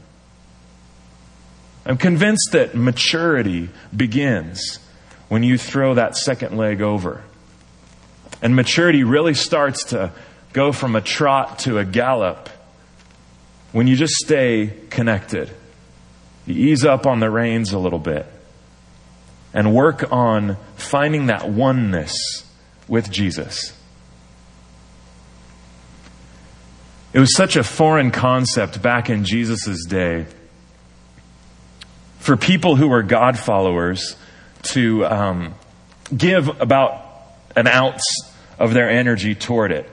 I'm 1.92 1.98
convinced 1.98 2.52
that 2.54 2.74
maturity 2.74 3.70
begins 3.94 4.80
when 5.28 5.44
you 5.44 5.58
throw 5.58 5.96
that 5.96 6.16
second 6.16 6.56
leg 6.56 6.82
over. 6.82 7.22
And 8.42 8.56
maturity 8.56 9.04
really 9.04 9.34
starts 9.34 9.84
to 9.88 10.14
go 10.54 10.72
from 10.72 10.96
a 10.96 11.02
trot 11.02 11.60
to 11.60 11.80
a 11.80 11.84
gallop 11.84 12.48
when 13.74 13.88
you 13.88 13.98
just 13.98 14.14
stay 14.14 14.74
connected. 14.90 15.52
You 16.46 16.72
ease 16.72 16.86
up 16.86 17.06
on 17.06 17.20
the 17.20 17.30
reins 17.30 17.74
a 17.74 17.78
little 17.78 18.00
bit 18.00 18.26
and 19.54 19.76
work 19.76 20.14
on 20.14 20.56
finding 20.78 21.26
that 21.26 21.50
oneness 21.50 22.16
with 22.88 23.12
Jesus. 23.12 23.78
It 27.12 27.20
was 27.20 27.36
such 27.36 27.58
a 27.58 27.66
foreign 27.66 28.12
concept 28.12 28.82
back 28.82 29.10
in 29.10 29.26
Jesus' 29.26 29.84
day 29.86 30.28
for 32.22 32.38
people 32.38 32.76
who 32.76 32.88
were 32.88 33.02
God 33.02 33.38
followers 33.38 34.16
to 34.62 35.04
um, 35.06 35.56
give 36.16 36.62
about 36.62 37.04
an 37.56 37.68
ounce 37.68 38.04
of 38.60 38.76
their 38.76 38.90
energy 38.90 39.34
toward 39.34 39.72
it, 39.72 39.90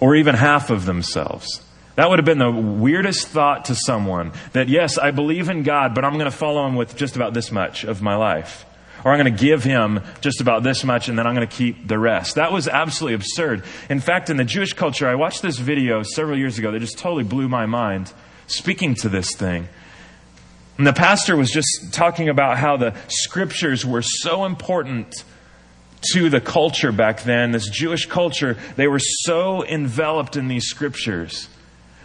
or 0.00 0.16
even 0.16 0.34
half 0.34 0.70
of 0.70 0.84
themselves. 0.84 1.64
That 1.94 2.10
would 2.10 2.18
have 2.18 2.26
been 2.26 2.38
the 2.38 2.50
weirdest 2.50 3.28
thought 3.28 3.66
to 3.66 3.76
someone 3.76 4.32
that, 4.52 4.68
yes, 4.68 4.98
I 4.98 5.12
believe 5.12 5.48
in 5.48 5.62
God, 5.62 5.94
but 5.94 6.04
I'm 6.04 6.14
going 6.14 6.24
to 6.24 6.36
follow 6.36 6.66
him 6.66 6.74
with 6.74 6.96
just 6.96 7.14
about 7.14 7.34
this 7.34 7.52
much 7.52 7.84
of 7.84 8.02
my 8.02 8.16
life. 8.16 8.66
Or 9.04 9.12
I'm 9.12 9.20
going 9.20 9.32
to 9.32 9.40
give 9.40 9.62
him 9.62 10.00
just 10.20 10.40
about 10.40 10.64
this 10.64 10.82
much 10.84 11.08
and 11.08 11.16
then 11.18 11.26
I'm 11.26 11.34
going 11.34 11.46
to 11.46 11.54
keep 11.54 11.86
the 11.86 11.98
rest. 11.98 12.34
That 12.34 12.50
was 12.50 12.66
absolutely 12.66 13.14
absurd. 13.14 13.64
In 13.90 14.00
fact, 14.00 14.28
in 14.30 14.38
the 14.38 14.44
Jewish 14.44 14.72
culture, 14.72 15.06
I 15.06 15.14
watched 15.14 15.42
this 15.42 15.58
video 15.58 16.02
several 16.02 16.38
years 16.38 16.58
ago 16.58 16.72
that 16.72 16.80
just 16.80 16.98
totally 16.98 17.24
blew 17.24 17.48
my 17.48 17.66
mind, 17.66 18.12
speaking 18.48 18.94
to 18.96 19.08
this 19.08 19.36
thing. 19.36 19.68
And 20.82 20.86
the 20.88 20.92
pastor 20.92 21.36
was 21.36 21.48
just 21.48 21.92
talking 21.92 22.28
about 22.28 22.58
how 22.58 22.76
the 22.76 22.92
scriptures 23.06 23.86
were 23.86 24.02
so 24.02 24.44
important 24.44 25.14
to 26.12 26.28
the 26.28 26.40
culture 26.40 26.90
back 26.90 27.22
then, 27.22 27.52
this 27.52 27.68
Jewish 27.68 28.06
culture. 28.06 28.56
They 28.74 28.88
were 28.88 28.98
so 28.98 29.64
enveloped 29.64 30.36
in 30.36 30.48
these 30.48 30.64
scriptures 30.64 31.48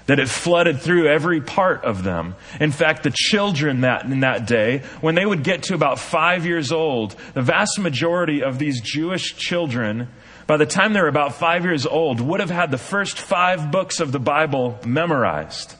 that 0.05 0.19
it 0.19 0.29
flooded 0.29 0.79
through 0.79 1.07
every 1.07 1.41
part 1.41 1.85
of 1.85 2.03
them. 2.03 2.35
In 2.59 2.71
fact, 2.71 3.01
the 3.01 3.09
children 3.09 3.81
that, 3.81 4.05
in 4.05 4.19
that 4.19 4.45
day, 4.45 4.83
when 5.01 5.15
they 5.15 5.25
would 5.25 5.43
get 5.43 5.63
to 5.63 5.73
about 5.73 5.97
five 5.97 6.45
years 6.45 6.71
old, 6.71 7.15
the 7.33 7.41
vast 7.41 7.79
majority 7.79 8.43
of 8.43 8.59
these 8.59 8.79
Jewish 8.81 9.35
children, 9.37 10.07
by 10.45 10.57
the 10.57 10.67
time 10.67 10.93
they 10.93 11.01
were 11.01 11.07
about 11.07 11.33
five 11.33 11.65
years 11.65 11.87
old, 11.87 12.21
would 12.21 12.41
have 12.41 12.51
had 12.51 12.69
the 12.69 12.77
first 12.77 13.17
five 13.17 13.71
books 13.71 13.99
of 13.99 14.11
the 14.11 14.19
Bible 14.19 14.77
memorized 14.85 15.73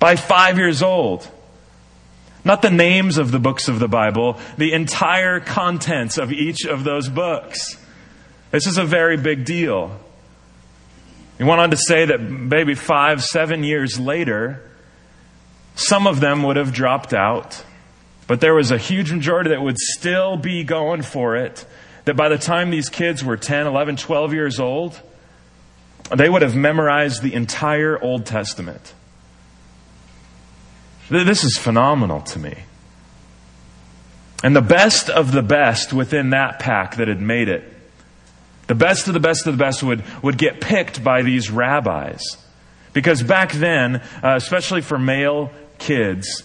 by 0.00 0.16
five 0.16 0.58
years 0.58 0.82
old. 0.82 1.28
Not 2.44 2.62
the 2.62 2.70
names 2.70 3.18
of 3.18 3.30
the 3.30 3.38
books 3.38 3.68
of 3.68 3.78
the 3.78 3.86
Bible, 3.86 4.40
the 4.56 4.72
entire 4.72 5.38
contents 5.40 6.18
of 6.18 6.32
each 6.32 6.64
of 6.64 6.82
those 6.82 7.08
books. 7.08 7.76
This 8.50 8.66
is 8.66 8.78
a 8.78 8.84
very 8.84 9.16
big 9.16 9.44
deal. 9.44 9.96
He 11.38 11.44
went 11.44 11.60
on 11.60 11.70
to 11.70 11.76
say 11.76 12.06
that 12.06 12.20
maybe 12.20 12.74
five, 12.74 13.22
seven 13.22 13.62
years 13.62 14.00
later, 14.00 14.62
some 15.74 16.06
of 16.06 16.20
them 16.20 16.42
would 16.42 16.56
have 16.56 16.72
dropped 16.72 17.14
out, 17.14 17.62
but 18.26 18.40
there 18.40 18.54
was 18.54 18.70
a 18.70 18.78
huge 18.78 19.12
majority 19.12 19.50
that 19.50 19.62
would 19.62 19.78
still 19.78 20.36
be 20.36 20.64
going 20.64 21.02
for 21.02 21.36
it. 21.36 21.64
That 22.06 22.16
by 22.16 22.30
the 22.30 22.38
time 22.38 22.70
these 22.70 22.88
kids 22.88 23.22
were 23.22 23.36
10, 23.36 23.66
11, 23.66 23.96
12 23.96 24.32
years 24.32 24.58
old, 24.58 25.00
they 26.14 26.28
would 26.28 26.42
have 26.42 26.56
memorized 26.56 27.22
the 27.22 27.34
entire 27.34 28.02
Old 28.02 28.26
Testament. 28.26 28.94
This 31.10 31.44
is 31.44 31.58
phenomenal 31.58 32.20
to 32.22 32.38
me. 32.38 32.64
And 34.42 34.56
the 34.56 34.62
best 34.62 35.10
of 35.10 35.32
the 35.32 35.42
best 35.42 35.92
within 35.92 36.30
that 36.30 36.60
pack 36.60 36.96
that 36.96 37.08
had 37.08 37.20
made 37.20 37.48
it, 37.48 37.64
the 38.68 38.74
best 38.74 39.08
of 39.08 39.14
the 39.14 39.20
best 39.20 39.46
of 39.46 39.58
the 39.58 39.62
best 39.62 39.82
would, 39.82 40.02
would 40.22 40.38
get 40.38 40.60
picked 40.60 41.02
by 41.02 41.22
these 41.22 41.50
rabbis. 41.50 42.36
Because 42.92 43.22
back 43.22 43.52
then, 43.52 43.96
uh, 44.22 44.36
especially 44.36 44.80
for 44.80 44.98
male 44.98 45.50
kids, 45.78 46.44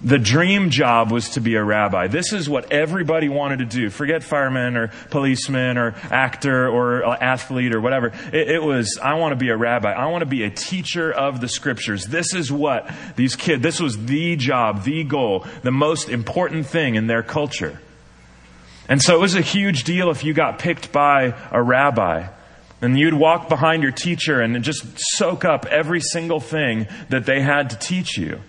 the 0.00 0.18
dream 0.18 0.70
job 0.70 1.10
was 1.10 1.30
to 1.30 1.40
be 1.40 1.56
a 1.56 1.64
rabbi. 1.64 2.06
This 2.06 2.32
is 2.32 2.48
what 2.48 2.70
everybody 2.70 3.28
wanted 3.28 3.58
to 3.58 3.64
do. 3.64 3.90
Forget 3.90 4.22
fireman 4.22 4.76
or 4.76 4.88
policeman 5.10 5.76
or 5.76 5.96
actor 6.10 6.68
or 6.68 7.04
athlete 7.04 7.74
or 7.74 7.80
whatever. 7.80 8.12
It, 8.32 8.48
it, 8.48 8.62
was, 8.62 8.96
I 9.02 9.14
want 9.14 9.32
to 9.32 9.36
be 9.36 9.48
a 9.48 9.56
rabbi. 9.56 9.92
I 9.92 10.06
want 10.06 10.22
to 10.22 10.26
be 10.26 10.44
a 10.44 10.50
teacher 10.50 11.10
of 11.10 11.40
the 11.40 11.48
scriptures. 11.48 12.06
This 12.06 12.32
is 12.32 12.52
what 12.52 12.88
these 13.16 13.34
kids, 13.34 13.60
this 13.60 13.80
was 13.80 14.06
the 14.06 14.36
job, 14.36 14.84
the 14.84 15.02
goal, 15.02 15.44
the 15.62 15.72
most 15.72 16.08
important 16.08 16.66
thing 16.66 16.94
in 16.94 17.08
their 17.08 17.24
culture. 17.24 17.80
And 18.88 19.02
so 19.02 19.16
it 19.16 19.20
was 19.20 19.34
a 19.34 19.42
huge 19.42 19.82
deal 19.82 20.10
if 20.10 20.22
you 20.22 20.32
got 20.32 20.60
picked 20.60 20.92
by 20.92 21.34
a 21.50 21.60
rabbi. 21.60 22.28
And 22.80 22.96
you'd 22.96 23.14
walk 23.14 23.48
behind 23.48 23.82
your 23.82 23.90
teacher 23.90 24.40
and 24.40 24.62
just 24.62 24.86
soak 25.16 25.44
up 25.44 25.66
every 25.66 26.00
single 26.00 26.38
thing 26.38 26.86
that 27.08 27.26
they 27.26 27.40
had 27.40 27.70
to 27.70 27.76
teach 27.76 28.16
you. 28.16 28.40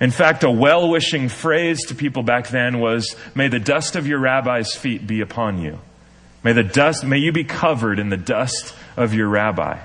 In 0.00 0.10
fact, 0.10 0.44
a 0.44 0.50
well 0.50 0.88
wishing 0.88 1.28
phrase 1.28 1.86
to 1.86 1.94
people 1.94 2.22
back 2.22 2.48
then 2.48 2.80
was, 2.80 3.14
May 3.34 3.48
the 3.48 3.58
dust 3.58 3.96
of 3.96 4.06
your 4.06 4.18
rabbi's 4.18 4.74
feet 4.74 5.06
be 5.06 5.20
upon 5.20 5.60
you. 5.60 5.78
May, 6.42 6.54
the 6.54 6.62
dust, 6.62 7.04
may 7.04 7.18
you 7.18 7.32
be 7.32 7.44
covered 7.44 7.98
in 7.98 8.08
the 8.08 8.16
dust 8.16 8.74
of 8.96 9.12
your 9.12 9.28
rabbi. 9.28 9.78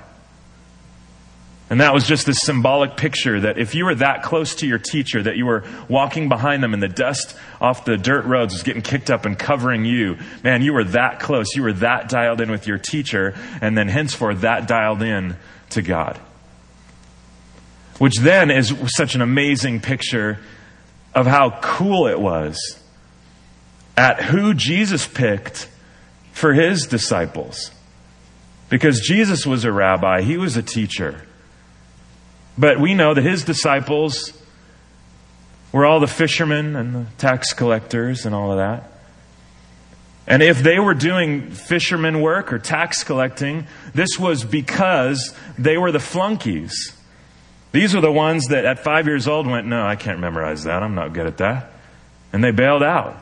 And 1.68 1.80
that 1.80 1.92
was 1.92 2.06
just 2.06 2.24
this 2.26 2.38
symbolic 2.40 2.96
picture 2.96 3.40
that 3.40 3.58
if 3.58 3.74
you 3.74 3.84
were 3.84 3.96
that 3.96 4.22
close 4.22 4.54
to 4.56 4.66
your 4.66 4.78
teacher, 4.78 5.22
that 5.22 5.36
you 5.36 5.44
were 5.44 5.64
walking 5.88 6.28
behind 6.28 6.62
them 6.62 6.72
and 6.72 6.82
the 6.82 6.88
dust 6.88 7.36
off 7.60 7.84
the 7.84 7.98
dirt 7.98 8.24
roads 8.24 8.54
was 8.54 8.62
getting 8.62 8.82
kicked 8.82 9.10
up 9.10 9.26
and 9.26 9.36
covering 9.36 9.84
you, 9.84 10.16
man, 10.44 10.62
you 10.62 10.72
were 10.72 10.84
that 10.84 11.18
close. 11.18 11.54
You 11.56 11.64
were 11.64 11.72
that 11.74 12.08
dialed 12.08 12.40
in 12.40 12.50
with 12.50 12.68
your 12.68 12.78
teacher, 12.78 13.34
and 13.60 13.76
then 13.76 13.88
henceforth 13.88 14.42
that 14.42 14.68
dialed 14.68 15.02
in 15.02 15.36
to 15.70 15.82
God 15.82 16.18
which 17.98 18.14
then 18.20 18.50
is 18.50 18.74
such 18.96 19.14
an 19.14 19.22
amazing 19.22 19.80
picture 19.80 20.38
of 21.14 21.26
how 21.26 21.58
cool 21.62 22.06
it 22.06 22.20
was 22.20 22.58
at 23.96 24.22
who 24.22 24.52
Jesus 24.52 25.06
picked 25.06 25.68
for 26.32 26.52
his 26.52 26.86
disciples. 26.86 27.70
Because 28.68 29.00
Jesus 29.00 29.46
was 29.46 29.64
a 29.64 29.72
rabbi, 29.72 30.22
he 30.22 30.36
was 30.36 30.56
a 30.56 30.62
teacher. 30.62 31.22
But 32.58 32.80
we 32.80 32.94
know 32.94 33.14
that 33.14 33.22
his 33.22 33.44
disciples 33.44 34.32
were 35.72 35.86
all 35.86 36.00
the 36.00 36.06
fishermen 36.06 36.76
and 36.76 36.94
the 36.94 37.06
tax 37.18 37.52
collectors 37.52 38.26
and 38.26 38.34
all 38.34 38.50
of 38.50 38.58
that. 38.58 38.90
And 40.26 40.42
if 40.42 40.62
they 40.62 40.78
were 40.78 40.94
doing 40.94 41.50
fisherman 41.50 42.20
work 42.20 42.52
or 42.52 42.58
tax 42.58 43.04
collecting, 43.04 43.66
this 43.94 44.18
was 44.18 44.44
because 44.44 45.34
they 45.56 45.78
were 45.78 45.92
the 45.92 46.00
flunkies. 46.00 46.95
These 47.72 47.94
are 47.94 48.00
the 48.00 48.12
ones 48.12 48.46
that 48.46 48.64
at 48.64 48.78
five 48.78 49.06
years 49.06 49.28
old 49.28 49.46
went, 49.46 49.66
No, 49.66 49.84
I 49.84 49.96
can't 49.96 50.20
memorize 50.20 50.64
that. 50.64 50.82
I'm 50.82 50.94
not 50.94 51.12
good 51.12 51.26
at 51.26 51.38
that. 51.38 51.72
And 52.32 52.42
they 52.42 52.50
bailed 52.50 52.82
out. 52.82 53.16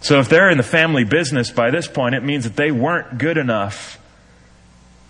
So 0.00 0.20
if 0.20 0.28
they're 0.28 0.50
in 0.50 0.58
the 0.58 0.62
family 0.62 1.04
business 1.04 1.50
by 1.50 1.70
this 1.70 1.88
point, 1.88 2.14
it 2.14 2.22
means 2.22 2.44
that 2.44 2.56
they 2.56 2.70
weren't 2.70 3.18
good 3.18 3.38
enough 3.38 3.98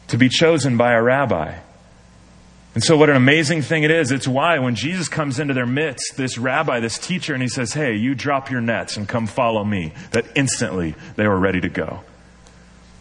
to 0.09 0.17
be 0.17 0.29
chosen 0.29 0.77
by 0.77 0.93
a 0.93 1.03
rabbi. 1.03 1.59
And 2.75 2.85
so, 2.85 2.97
what 2.97 3.09
an 3.09 3.17
amazing 3.17 3.63
thing 3.63 3.85
it 3.85 3.91
is. 3.91 4.13
It's 4.13 4.29
why 4.29 4.59
when 4.59 4.75
Jesus 4.75 5.09
comes 5.09 5.39
into 5.39 5.55
their 5.55 5.67
midst, 5.67 6.19
this 6.19 6.37
rabbi, 6.37 6.79
this 6.81 6.99
teacher, 6.99 7.33
and 7.33 7.43
he 7.43 7.49
says, 7.49 7.73
Hey, 7.73 7.97
you 7.97 8.15
drop 8.15 8.51
your 8.51 8.61
nets 8.61 8.99
and 8.99 9.09
come 9.09 9.27
follow 9.27 9.65
me, 9.65 9.95
that 10.11 10.27
instantly 10.35 10.95
they 11.17 11.27
were 11.27 11.39
ready 11.39 11.61
to 11.63 11.71
go. 11.71 12.01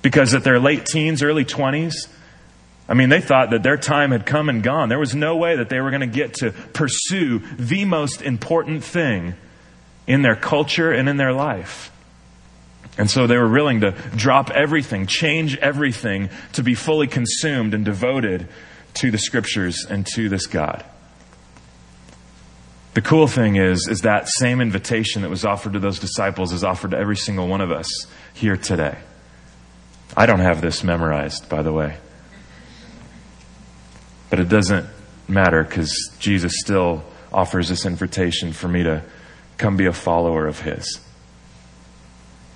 Because 0.01 0.33
at 0.33 0.45
their 0.45 0.59
late 0.59 0.85
teens, 0.85 1.21
early 1.21 1.43
20s, 1.43 2.07
I 2.87 2.93
mean, 2.93 3.09
they 3.09 3.21
thought 3.21 3.49
that 3.49 3.63
their 3.63 3.77
time 3.77 4.11
had 4.11 4.25
come 4.25 4.47
and 4.47 4.61
gone. 4.61 4.89
There 4.89 4.99
was 4.99 5.15
no 5.15 5.37
way 5.37 5.55
that 5.55 5.69
they 5.69 5.79
were 5.79 5.89
going 5.89 6.01
to 6.01 6.07
get 6.07 6.35
to 6.35 6.51
pursue 6.51 7.39
the 7.57 7.85
most 7.85 8.21
important 8.21 8.83
thing 8.83 9.33
in 10.05 10.21
their 10.21 10.35
culture 10.35 10.91
and 10.91 11.09
in 11.09 11.17
their 11.17 11.33
life. 11.33 11.91
And 12.97 13.09
so 13.09 13.27
they 13.27 13.37
were 13.37 13.49
willing 13.49 13.81
to 13.81 13.91
drop 14.15 14.51
everything, 14.51 15.07
change 15.07 15.57
everything 15.57 16.29
to 16.53 16.63
be 16.63 16.75
fully 16.75 17.07
consumed 17.07 17.73
and 17.73 17.83
devoted 17.83 18.47
to 18.95 19.11
the 19.11 19.17
scriptures 19.17 19.85
and 19.89 20.05
to 20.13 20.29
this 20.29 20.45
God. 20.45 20.85
The 22.93 23.01
cool 23.01 23.27
thing 23.27 23.57
is, 23.57 23.89
is 23.89 24.01
that 24.01 24.29
same 24.29 24.61
invitation 24.61 25.23
that 25.23 25.29
was 25.29 25.43
offered 25.43 25.73
to 25.73 25.79
those 25.79 25.99
disciples 25.99 26.53
is 26.53 26.63
offered 26.63 26.91
to 26.91 26.97
every 26.97 27.17
single 27.17 27.47
one 27.47 27.59
of 27.59 27.71
us 27.71 27.89
here 28.33 28.55
today. 28.55 28.97
I 30.15 30.25
don't 30.25 30.39
have 30.39 30.61
this 30.61 30.81
memorized, 30.81 31.49
by 31.49 31.61
the 31.61 31.73
way. 31.73 31.97
But 34.35 34.41
it 34.41 34.49
doesn't 34.49 34.85
matter 35.29 35.63
because 35.63 36.11
Jesus 36.19 36.51
still 36.57 37.05
offers 37.31 37.69
this 37.69 37.85
invitation 37.85 38.51
for 38.51 38.67
me 38.67 38.83
to 38.83 39.01
come 39.57 39.77
be 39.77 39.85
a 39.85 39.93
follower 39.93 40.45
of 40.45 40.59
His. 40.59 40.99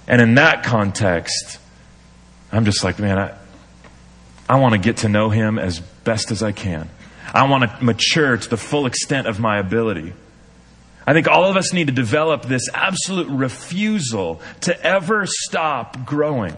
And 0.05 0.21
in 0.21 0.35
that 0.35 0.65
context, 0.65 1.57
I'm 2.51 2.65
just 2.65 2.83
like, 2.83 2.99
man, 2.99 3.17
I, 3.17 3.33
I 4.49 4.59
want 4.59 4.73
to 4.73 4.77
get 4.77 4.97
to 4.97 5.07
know 5.07 5.29
him 5.29 5.57
as 5.57 5.79
best 5.79 6.31
as 6.31 6.43
I 6.43 6.51
can. 6.51 6.89
I 7.33 7.47
want 7.47 7.63
to 7.63 7.81
mature 7.81 8.35
to 8.35 8.49
the 8.49 8.57
full 8.57 8.85
extent 8.85 9.25
of 9.25 9.39
my 9.39 9.57
ability. 9.57 10.11
I 11.07 11.13
think 11.13 11.29
all 11.29 11.45
of 11.45 11.55
us 11.55 11.71
need 11.71 11.87
to 11.87 11.93
develop 11.93 12.43
this 12.43 12.67
absolute 12.73 13.29
refusal 13.29 14.41
to 14.61 14.85
ever 14.85 15.25
stop 15.25 16.05
growing 16.05 16.57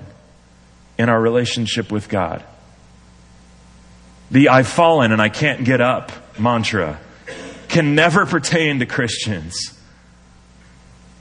in 0.98 1.10
our 1.10 1.22
relationship 1.22 1.92
with 1.92 2.10
God. 2.10 2.44
The 4.32 4.50
I've 4.50 4.68
fallen 4.68 5.12
and 5.12 5.22
I 5.22 5.30
can't 5.30 5.64
get 5.64 5.82
up 5.82 6.12
mantra 6.40 7.00
can 7.68 7.96
never 7.96 8.26
pertain 8.26 8.80
to 8.80 8.86
Christians. 8.86 9.78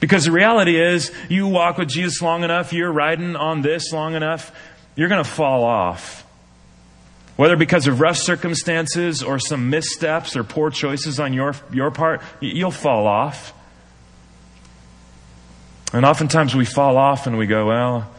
Because 0.00 0.24
the 0.24 0.32
reality 0.32 0.80
is, 0.80 1.12
you 1.28 1.46
walk 1.46 1.76
with 1.76 1.88
Jesus 1.88 2.22
long 2.22 2.42
enough, 2.42 2.72
you're 2.72 2.90
riding 2.90 3.36
on 3.36 3.62
this 3.62 3.92
long 3.92 4.14
enough, 4.14 4.50
you're 4.96 5.08
going 5.08 5.22
to 5.22 5.30
fall 5.30 5.62
off. 5.64 6.26
Whether 7.36 7.56
because 7.56 7.86
of 7.86 8.00
rough 8.00 8.16
circumstances 8.16 9.22
or 9.22 9.38
some 9.38 9.70
missteps 9.70 10.36
or 10.36 10.44
poor 10.44 10.70
choices 10.70 11.20
on 11.20 11.32
your, 11.32 11.54
your 11.72 11.90
part, 11.90 12.22
you'll 12.40 12.70
fall 12.70 13.06
off. 13.06 13.54
And 15.92 16.04
oftentimes 16.04 16.54
we 16.54 16.64
fall 16.64 16.96
off 16.96 17.26
and 17.26 17.36
we 17.38 17.46
go, 17.46 17.66
well, 17.66 18.10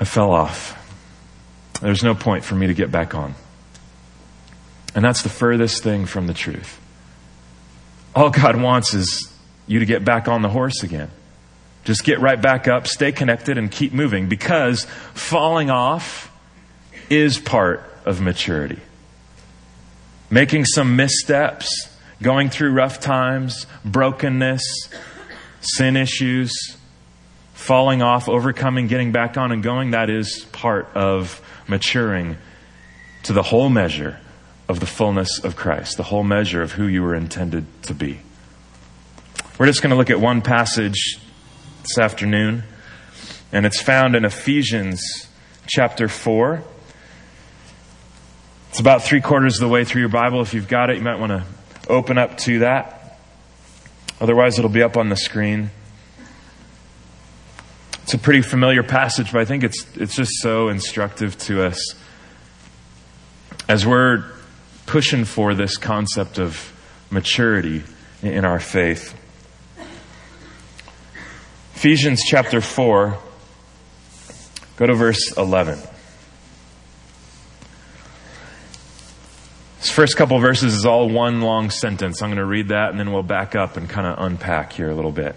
I 0.00 0.04
fell 0.04 0.32
off. 0.32 0.82
There's 1.80 2.02
no 2.02 2.14
point 2.14 2.44
for 2.44 2.54
me 2.54 2.66
to 2.66 2.74
get 2.74 2.90
back 2.90 3.14
on. 3.14 3.34
And 4.96 5.04
that's 5.04 5.22
the 5.22 5.28
furthest 5.28 5.82
thing 5.82 6.06
from 6.06 6.26
the 6.26 6.32
truth. 6.32 6.80
All 8.14 8.30
God 8.30 8.56
wants 8.56 8.94
is 8.94 9.30
you 9.66 9.78
to 9.78 9.84
get 9.84 10.06
back 10.06 10.26
on 10.26 10.40
the 10.40 10.48
horse 10.48 10.82
again. 10.82 11.10
Just 11.84 12.02
get 12.02 12.18
right 12.18 12.40
back 12.40 12.66
up, 12.66 12.86
stay 12.86 13.12
connected, 13.12 13.58
and 13.58 13.70
keep 13.70 13.92
moving 13.92 14.26
because 14.26 14.86
falling 15.12 15.68
off 15.68 16.32
is 17.10 17.38
part 17.38 17.84
of 18.06 18.22
maturity. 18.22 18.80
Making 20.30 20.64
some 20.64 20.96
missteps, 20.96 21.68
going 22.22 22.48
through 22.48 22.72
rough 22.72 22.98
times, 22.98 23.66
brokenness, 23.84 24.62
sin 25.60 25.98
issues, 25.98 26.54
falling 27.52 28.00
off, 28.00 28.30
overcoming, 28.30 28.86
getting 28.86 29.12
back 29.12 29.36
on 29.36 29.52
and 29.52 29.62
going, 29.62 29.90
that 29.90 30.08
is 30.08 30.46
part 30.52 30.88
of 30.94 31.42
maturing 31.68 32.38
to 33.24 33.34
the 33.34 33.42
whole 33.42 33.68
measure 33.68 34.18
of 34.68 34.80
the 34.80 34.86
fullness 34.86 35.38
of 35.38 35.56
Christ, 35.56 35.96
the 35.96 36.02
whole 36.04 36.24
measure 36.24 36.62
of 36.62 36.72
who 36.72 36.86
you 36.86 37.02
were 37.02 37.14
intended 37.14 37.66
to 37.84 37.94
be. 37.94 38.20
We're 39.58 39.66
just 39.66 39.80
going 39.80 39.90
to 39.90 39.96
look 39.96 40.10
at 40.10 40.20
one 40.20 40.42
passage 40.42 41.18
this 41.82 41.98
afternoon, 41.98 42.64
and 43.52 43.64
it's 43.64 43.80
found 43.80 44.16
in 44.16 44.24
Ephesians 44.24 45.28
chapter 45.68 46.08
4. 46.08 46.62
It's 48.70 48.80
about 48.80 49.02
three 49.02 49.20
quarters 49.20 49.54
of 49.54 49.60
the 49.60 49.72
way 49.72 49.84
through 49.84 50.02
your 50.02 50.10
Bible. 50.10 50.42
If 50.42 50.52
you've 50.52 50.68
got 50.68 50.90
it, 50.90 50.98
you 50.98 51.02
might 51.02 51.18
want 51.18 51.32
to 51.32 51.44
open 51.88 52.18
up 52.18 52.36
to 52.38 52.58
that. 52.58 53.18
Otherwise, 54.20 54.58
it'll 54.58 54.70
be 54.70 54.82
up 54.82 54.96
on 54.96 55.08
the 55.08 55.16
screen. 55.16 55.70
It's 58.02 58.14
a 58.14 58.18
pretty 58.18 58.42
familiar 58.42 58.82
passage, 58.82 59.32
but 59.32 59.40
I 59.40 59.44
think 59.44 59.64
it's, 59.64 59.86
it's 59.96 60.14
just 60.14 60.32
so 60.40 60.68
instructive 60.68 61.38
to 61.38 61.64
us 61.64 61.94
as 63.68 63.86
we're 63.86 64.35
pushing 64.86 65.24
for 65.24 65.54
this 65.54 65.76
concept 65.76 66.38
of 66.38 66.72
maturity 67.10 67.82
in 68.22 68.44
our 68.44 68.60
faith. 68.60 69.14
Ephesians 71.74 72.22
chapter 72.26 72.60
4, 72.60 73.18
go 74.76 74.86
to 74.86 74.94
verse 74.94 75.36
11. 75.36 75.78
This 79.78 79.90
first 79.90 80.16
couple 80.16 80.38
verses 80.38 80.74
is 80.74 80.86
all 80.86 81.08
one 81.08 81.42
long 81.42 81.70
sentence. 81.70 82.22
I'm 82.22 82.30
going 82.30 82.38
to 82.38 82.44
read 82.44 82.68
that 82.68 82.90
and 82.90 82.98
then 82.98 83.12
we'll 83.12 83.22
back 83.22 83.54
up 83.54 83.76
and 83.76 83.88
kind 83.88 84.06
of 84.06 84.18
unpack 84.18 84.72
here 84.72 84.90
a 84.90 84.94
little 84.94 85.12
bit. 85.12 85.36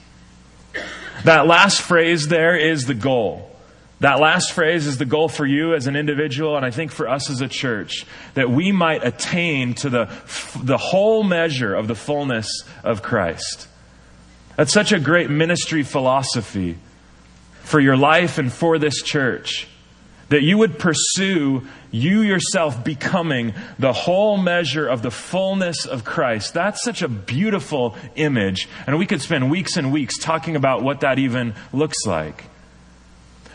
That 1.23 1.47
last 1.47 1.81
phrase 1.81 2.27
there 2.27 2.55
is 2.55 2.85
the 2.85 2.93
goal. 2.93 3.47
That 3.99 4.19
last 4.19 4.53
phrase 4.53 4.87
is 4.87 4.97
the 4.97 5.05
goal 5.05 5.29
for 5.29 5.45
you 5.45 5.75
as 5.75 5.85
an 5.85 5.95
individual, 5.95 6.57
and 6.57 6.65
I 6.65 6.71
think 6.71 6.91
for 6.91 7.07
us 7.07 7.29
as 7.29 7.41
a 7.41 7.47
church, 7.47 8.05
that 8.33 8.49
we 8.49 8.71
might 8.71 9.05
attain 9.05 9.75
to 9.75 9.89
the, 9.89 10.09
the 10.63 10.77
whole 10.77 11.23
measure 11.23 11.75
of 11.75 11.87
the 11.87 11.93
fullness 11.93 12.63
of 12.83 13.03
Christ. 13.03 13.67
That's 14.55 14.73
such 14.73 14.91
a 14.91 14.99
great 14.99 15.29
ministry 15.29 15.83
philosophy 15.83 16.77
for 17.61 17.79
your 17.79 17.95
life 17.95 18.39
and 18.39 18.51
for 18.51 18.79
this 18.79 19.03
church 19.03 19.67
that 20.31 20.43
you 20.43 20.57
would 20.57 20.79
pursue 20.79 21.67
you 21.91 22.21
yourself 22.21 22.85
becoming 22.85 23.53
the 23.77 23.91
whole 23.91 24.37
measure 24.37 24.87
of 24.87 25.01
the 25.01 25.11
fullness 25.11 25.85
of 25.85 26.05
Christ. 26.05 26.53
That's 26.53 26.81
such 26.83 27.01
a 27.01 27.09
beautiful 27.09 27.97
image. 28.15 28.69
And 28.87 28.97
we 28.97 29.05
could 29.05 29.21
spend 29.21 29.51
weeks 29.51 29.75
and 29.75 29.91
weeks 29.91 30.17
talking 30.17 30.55
about 30.55 30.83
what 30.83 31.01
that 31.01 31.19
even 31.19 31.53
looks 31.73 32.05
like. 32.05 32.45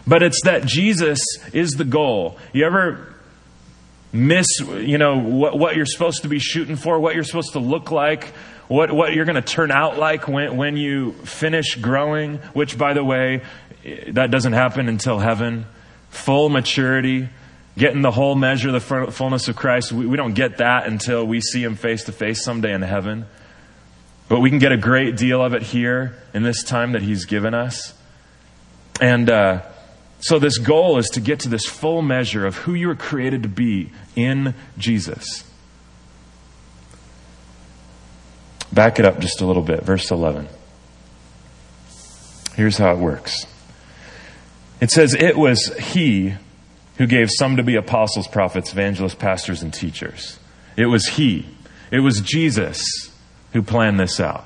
But 0.07 0.23
it's 0.23 0.43
that 0.45 0.67
Jesus 0.67 1.19
is 1.55 1.71
the 1.73 1.85
goal. 1.85 2.37
You 2.53 2.67
ever 2.67 3.15
miss, 4.13 4.47
you 4.61 4.99
know, 4.99 5.19
what, 5.19 5.59
what 5.59 5.77
you're 5.77 5.87
supposed 5.87 6.23
to 6.23 6.29
be 6.29 6.39
shooting 6.39 6.77
for, 6.77 7.01
what 7.01 7.15
you're 7.15 7.25
supposed 7.25 7.55
to 7.55 7.59
look 7.59 7.91
like, 7.91 8.35
what, 8.69 8.93
what 8.93 9.15
you're 9.15 9.25
going 9.25 9.37
to 9.37 9.41
turn 9.41 9.71
out 9.71 9.99
like 9.99 10.29
when, 10.29 10.59
when 10.59 10.77
you 10.77 11.13
finish 11.13 11.77
growing, 11.77 12.37
which, 12.53 12.77
by 12.77 12.93
the 12.93 13.03
way, 13.03 13.43
that 14.09 14.31
doesn't 14.31 14.53
happen 14.53 14.91
until 14.91 15.19
heaven 15.19 15.65
full 16.17 16.49
maturity, 16.49 17.29
getting 17.77 18.03
the 18.03 18.11
whole 18.11 18.35
measure 18.35 18.69
of 18.69 18.75
the 18.75 19.13
fullness 19.13 19.49
of 19.49 19.57
Christ. 19.57 19.93
We, 19.93 20.07
we 20.07 20.17
don't 20.17 20.35
get 20.35 20.59
that 20.59 20.87
until 20.87 21.27
we 21.27 21.41
see 21.41 21.63
Him 21.63 21.77
face 21.77 22.05
to 22.05 22.13
face 22.13 22.43
someday 22.43 22.73
in 22.73 22.83
heaven. 22.83 23.27
But 24.29 24.41
we 24.41 24.51
can 24.51 24.59
get 24.59 24.73
a 24.73 24.77
great 24.77 25.17
deal 25.17 25.43
of 25.43 25.55
it 25.55 25.63
here 25.63 26.17
in 26.35 26.43
this 26.43 26.65
time 26.65 26.93
that 26.93 27.03
He's 27.03 27.27
given 27.27 27.55
us. 27.55 27.95
And 29.01 29.31
uh, 29.31 29.63
so, 30.21 30.39
this 30.39 30.59
goal 30.59 30.99
is 30.99 31.07
to 31.11 31.21
get 31.21 31.41
to 31.41 31.49
this 31.49 31.67
full 31.67 32.03
measure 32.03 32.47
of 32.47 32.57
who 32.57 32.75
you 32.75 32.89
were 32.89 32.95
created 32.95 33.43
to 33.43 33.49
be 33.49 33.93
in 34.15 34.55
Jesus. 34.79 35.45
Back 38.73 38.99
it 38.99 39.05
up 39.05 39.21
just 39.21 39.41
a 39.41 39.47
little 39.47 39.63
bit. 39.63 39.83
Verse 39.83 40.11
11. 40.11 40.49
Here's 42.55 42.79
how 42.79 42.93
it 42.93 42.99
works. 42.99 43.47
It 44.81 44.91
says, 44.91 45.15
It 45.15 45.37
was 45.37 45.75
He 45.79 46.35
who 46.99 47.07
gave 47.07 47.31
some 47.31 47.57
to 47.57 47.63
be 47.63 47.77
apostles, 47.77 48.27
prophets, 48.29 48.73
evangelists, 48.73 49.15
pastors, 49.15 49.63
and 49.63 49.73
teachers. 49.73 50.39
It 50.77 50.87
was 50.87 51.07
He. 51.07 51.47
It 51.91 52.01
was 52.01 52.21
Jesus 52.21 52.83
who 53.53 53.63
planned 53.63 54.01
this 54.01 54.21
out. 54.21 54.45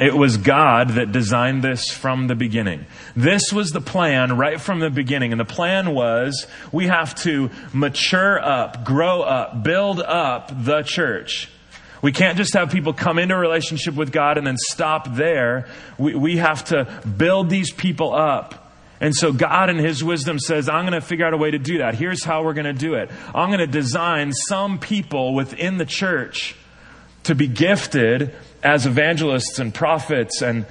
It 0.00 0.14
was 0.16 0.38
God 0.38 0.90
that 0.90 1.12
designed 1.12 1.62
this 1.62 1.90
from 1.90 2.26
the 2.26 2.34
beginning. 2.34 2.86
This 3.14 3.52
was 3.52 3.70
the 3.70 3.80
plan 3.80 4.36
right 4.36 4.60
from 4.60 4.80
the 4.80 4.90
beginning. 4.90 5.32
And 5.32 5.40
the 5.40 5.44
plan 5.44 5.94
was 5.94 6.46
we 6.72 6.86
have 6.86 7.14
to 7.22 7.50
mature 7.72 8.42
up, 8.42 8.84
grow 8.84 9.22
up, 9.22 9.62
build 9.62 10.00
up 10.00 10.64
the 10.64 10.82
church. 10.82 11.50
We 12.00 12.10
can't 12.10 12.36
just 12.36 12.54
have 12.54 12.72
people 12.72 12.92
come 12.92 13.18
into 13.18 13.34
a 13.34 13.38
relationship 13.38 13.94
with 13.94 14.10
God 14.10 14.38
and 14.38 14.46
then 14.46 14.56
stop 14.56 15.14
there. 15.14 15.68
We, 15.98 16.14
we 16.14 16.36
have 16.38 16.64
to 16.66 16.84
build 17.16 17.48
these 17.48 17.70
people 17.72 18.12
up. 18.14 18.61
And 19.02 19.16
so 19.16 19.32
God 19.32 19.68
in 19.68 19.78
His 19.78 20.04
wisdom 20.04 20.38
says, 20.38 20.68
I'm 20.68 20.86
going 20.86 20.98
to 20.98 21.04
figure 21.04 21.26
out 21.26 21.34
a 21.34 21.36
way 21.36 21.50
to 21.50 21.58
do 21.58 21.78
that. 21.78 21.96
Here's 21.96 22.22
how 22.22 22.44
we're 22.44 22.54
going 22.54 22.66
to 22.66 22.72
do 22.72 22.94
it. 22.94 23.10
I'm 23.34 23.48
going 23.48 23.58
to 23.58 23.66
design 23.66 24.32
some 24.32 24.78
people 24.78 25.34
within 25.34 25.76
the 25.76 25.84
church 25.84 26.54
to 27.24 27.34
be 27.34 27.48
gifted 27.48 28.32
as 28.62 28.86
evangelists 28.86 29.58
and 29.58 29.74
prophets 29.74 30.40
and 30.40 30.66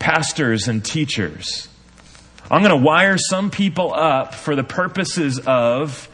pastors 0.00 0.66
and 0.66 0.84
teachers. 0.84 1.68
I'm 2.50 2.62
going 2.62 2.76
to 2.76 2.84
wire 2.84 3.16
some 3.16 3.48
people 3.48 3.94
up 3.94 4.34
for 4.34 4.56
the 4.56 4.64
purposes 4.64 5.38
of 5.46 6.08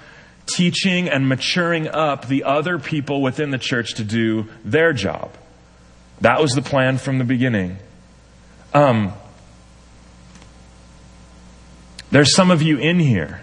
teaching 0.45 1.09
and 1.09 1.31
maturing 1.31 1.89
up 1.89 2.29
the 2.29 2.45
other 2.45 2.79
people 2.79 3.23
within 3.23 3.51
the 3.51 3.59
church 3.59 3.95
to 3.95 4.05
do 4.05 4.51
their 4.67 4.93
job. 4.93 5.33
That 6.21 6.43
was 6.43 6.53
the 6.53 6.61
plan 6.61 6.99
from 6.99 7.17
the 7.17 7.25
beginning. 7.25 7.79
Um, 8.75 9.15
there's 12.15 12.33
some 12.33 12.53
of 12.53 12.63
you 12.63 12.79
in 12.79 13.01
here 13.01 13.41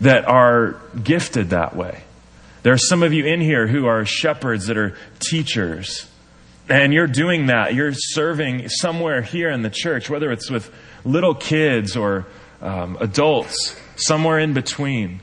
that 0.00 0.24
are 0.26 0.80
gifted 1.02 1.50
that 1.50 1.74
way. 1.74 2.04
There 2.62 2.72
are 2.72 2.78
some 2.78 3.02
of 3.02 3.12
you 3.12 3.24
in 3.24 3.40
here 3.40 3.66
who 3.66 3.86
are 3.86 4.04
shepherds 4.04 4.68
that 4.68 4.76
are 4.76 4.96
teachers. 5.18 6.08
And 6.68 6.94
you're 6.94 7.08
doing 7.08 7.46
that. 7.46 7.74
You're 7.74 7.94
serving 7.94 8.68
somewhere 8.68 9.22
here 9.22 9.50
in 9.50 9.62
the 9.62 9.70
church, 9.70 10.08
whether 10.08 10.30
it's 10.30 10.48
with 10.48 10.72
little 11.04 11.34
kids 11.34 11.96
or 11.96 12.26
um, 12.62 12.96
adults, 13.00 13.76
somewhere 13.96 14.38
in 14.38 14.52
between. 14.52 15.20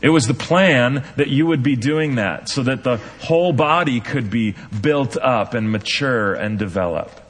It 0.00 0.10
was 0.10 0.28
the 0.28 0.34
plan 0.34 1.02
that 1.16 1.26
you 1.26 1.46
would 1.46 1.64
be 1.64 1.74
doing 1.74 2.14
that 2.14 2.48
so 2.48 2.62
that 2.62 2.84
the 2.84 2.98
whole 3.22 3.52
body 3.52 3.98
could 3.98 4.30
be 4.30 4.54
built 4.80 5.16
up 5.16 5.54
and 5.54 5.72
mature 5.72 6.34
and 6.34 6.60
develop. 6.60 7.25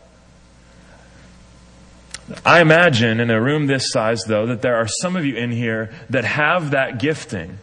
I 2.44 2.60
imagine 2.60 3.20
in 3.20 3.30
a 3.30 3.40
room 3.40 3.66
this 3.66 3.90
size, 3.90 4.22
though, 4.26 4.46
that 4.46 4.62
there 4.62 4.76
are 4.76 4.88
some 5.00 5.16
of 5.16 5.24
you 5.24 5.36
in 5.36 5.52
here 5.52 5.92
that 6.10 6.24
have 6.24 6.72
that 6.72 6.98
gifting, 6.98 7.58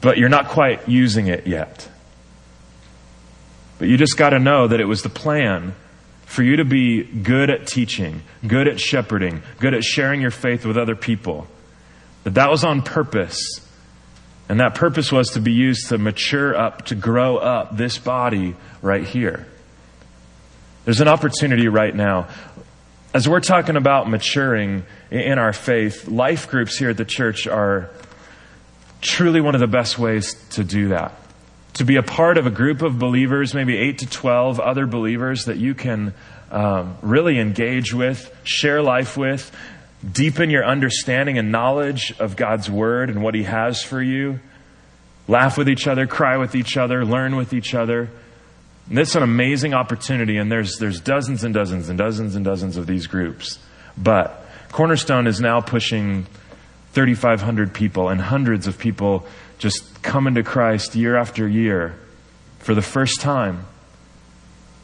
but 0.00 0.16
you're 0.16 0.28
not 0.28 0.48
quite 0.48 0.88
using 0.88 1.26
it 1.26 1.46
yet. 1.46 1.88
But 3.78 3.88
you 3.88 3.96
just 3.96 4.16
got 4.16 4.30
to 4.30 4.38
know 4.38 4.68
that 4.68 4.80
it 4.80 4.84
was 4.84 5.02
the 5.02 5.08
plan 5.08 5.74
for 6.24 6.42
you 6.42 6.56
to 6.56 6.64
be 6.64 7.02
good 7.02 7.50
at 7.50 7.66
teaching, 7.66 8.22
good 8.46 8.68
at 8.68 8.80
shepherding, 8.80 9.42
good 9.58 9.74
at 9.74 9.82
sharing 9.82 10.20
your 10.20 10.30
faith 10.30 10.64
with 10.64 10.78
other 10.78 10.94
people. 10.94 11.46
That 12.22 12.34
that 12.34 12.50
was 12.50 12.64
on 12.64 12.82
purpose. 12.82 13.60
And 14.48 14.60
that 14.60 14.74
purpose 14.74 15.10
was 15.10 15.30
to 15.30 15.40
be 15.40 15.52
used 15.52 15.88
to 15.88 15.98
mature 15.98 16.56
up, 16.56 16.86
to 16.86 16.94
grow 16.94 17.38
up 17.38 17.76
this 17.76 17.98
body 17.98 18.54
right 18.82 19.04
here. 19.04 19.46
There's 20.84 21.00
an 21.00 21.08
opportunity 21.08 21.66
right 21.68 21.94
now 21.94 22.28
as 23.14 23.28
we're 23.28 23.38
talking 23.38 23.76
about 23.76 24.10
maturing 24.10 24.84
in 25.08 25.38
our 25.38 25.52
faith, 25.52 26.08
life 26.08 26.48
groups 26.48 26.76
here 26.76 26.90
at 26.90 26.96
the 26.96 27.04
church 27.04 27.46
are 27.46 27.88
truly 29.00 29.40
one 29.40 29.54
of 29.54 29.60
the 29.60 29.68
best 29.68 30.00
ways 30.00 30.34
to 30.50 30.64
do 30.64 30.88
that. 30.88 31.14
To 31.74 31.84
be 31.84 31.94
a 31.94 32.02
part 32.02 32.38
of 32.38 32.46
a 32.46 32.50
group 32.50 32.82
of 32.82 32.98
believers, 32.98 33.54
maybe 33.54 33.76
8 33.76 33.98
to 33.98 34.06
12 34.06 34.58
other 34.58 34.86
believers 34.86 35.44
that 35.44 35.58
you 35.58 35.74
can 35.74 36.12
um, 36.50 36.96
really 37.02 37.38
engage 37.38 37.94
with, 37.94 38.36
share 38.42 38.82
life 38.82 39.16
with, 39.16 39.54
deepen 40.12 40.50
your 40.50 40.64
understanding 40.64 41.38
and 41.38 41.52
knowledge 41.52 42.12
of 42.18 42.34
God's 42.34 42.68
Word 42.68 43.10
and 43.10 43.22
what 43.22 43.36
He 43.36 43.44
has 43.44 43.80
for 43.80 44.02
you, 44.02 44.40
laugh 45.28 45.56
with 45.56 45.68
each 45.68 45.86
other, 45.86 46.08
cry 46.08 46.36
with 46.36 46.56
each 46.56 46.76
other, 46.76 47.04
learn 47.04 47.36
with 47.36 47.52
each 47.52 47.74
other. 47.76 48.10
And 48.88 48.98
is 48.98 49.16
an 49.16 49.22
amazing 49.22 49.72
opportunity, 49.74 50.36
and 50.36 50.52
there's, 50.52 50.78
there's 50.78 51.00
dozens 51.00 51.42
and 51.42 51.54
dozens 51.54 51.88
and 51.88 51.98
dozens 51.98 52.36
and 52.36 52.44
dozens 52.44 52.76
of 52.76 52.86
these 52.86 53.06
groups. 53.06 53.58
But 53.96 54.44
Cornerstone 54.72 55.26
is 55.26 55.40
now 55.40 55.60
pushing 55.60 56.26
3,500 56.92 57.72
people, 57.72 58.08
and 58.08 58.20
hundreds 58.20 58.66
of 58.66 58.78
people 58.78 59.26
just 59.58 60.02
coming 60.02 60.34
to 60.34 60.42
Christ 60.42 60.94
year 60.94 61.16
after 61.16 61.48
year 61.48 61.94
for 62.58 62.74
the 62.74 62.82
first 62.82 63.20
time. 63.20 63.66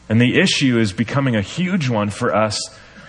And 0.09 0.19
the 0.19 0.39
issue 0.39 0.77
is 0.77 0.91
becoming 0.91 1.35
a 1.35 1.41
huge 1.41 1.87
one 1.87 2.09
for 2.09 2.35
us 2.35 2.59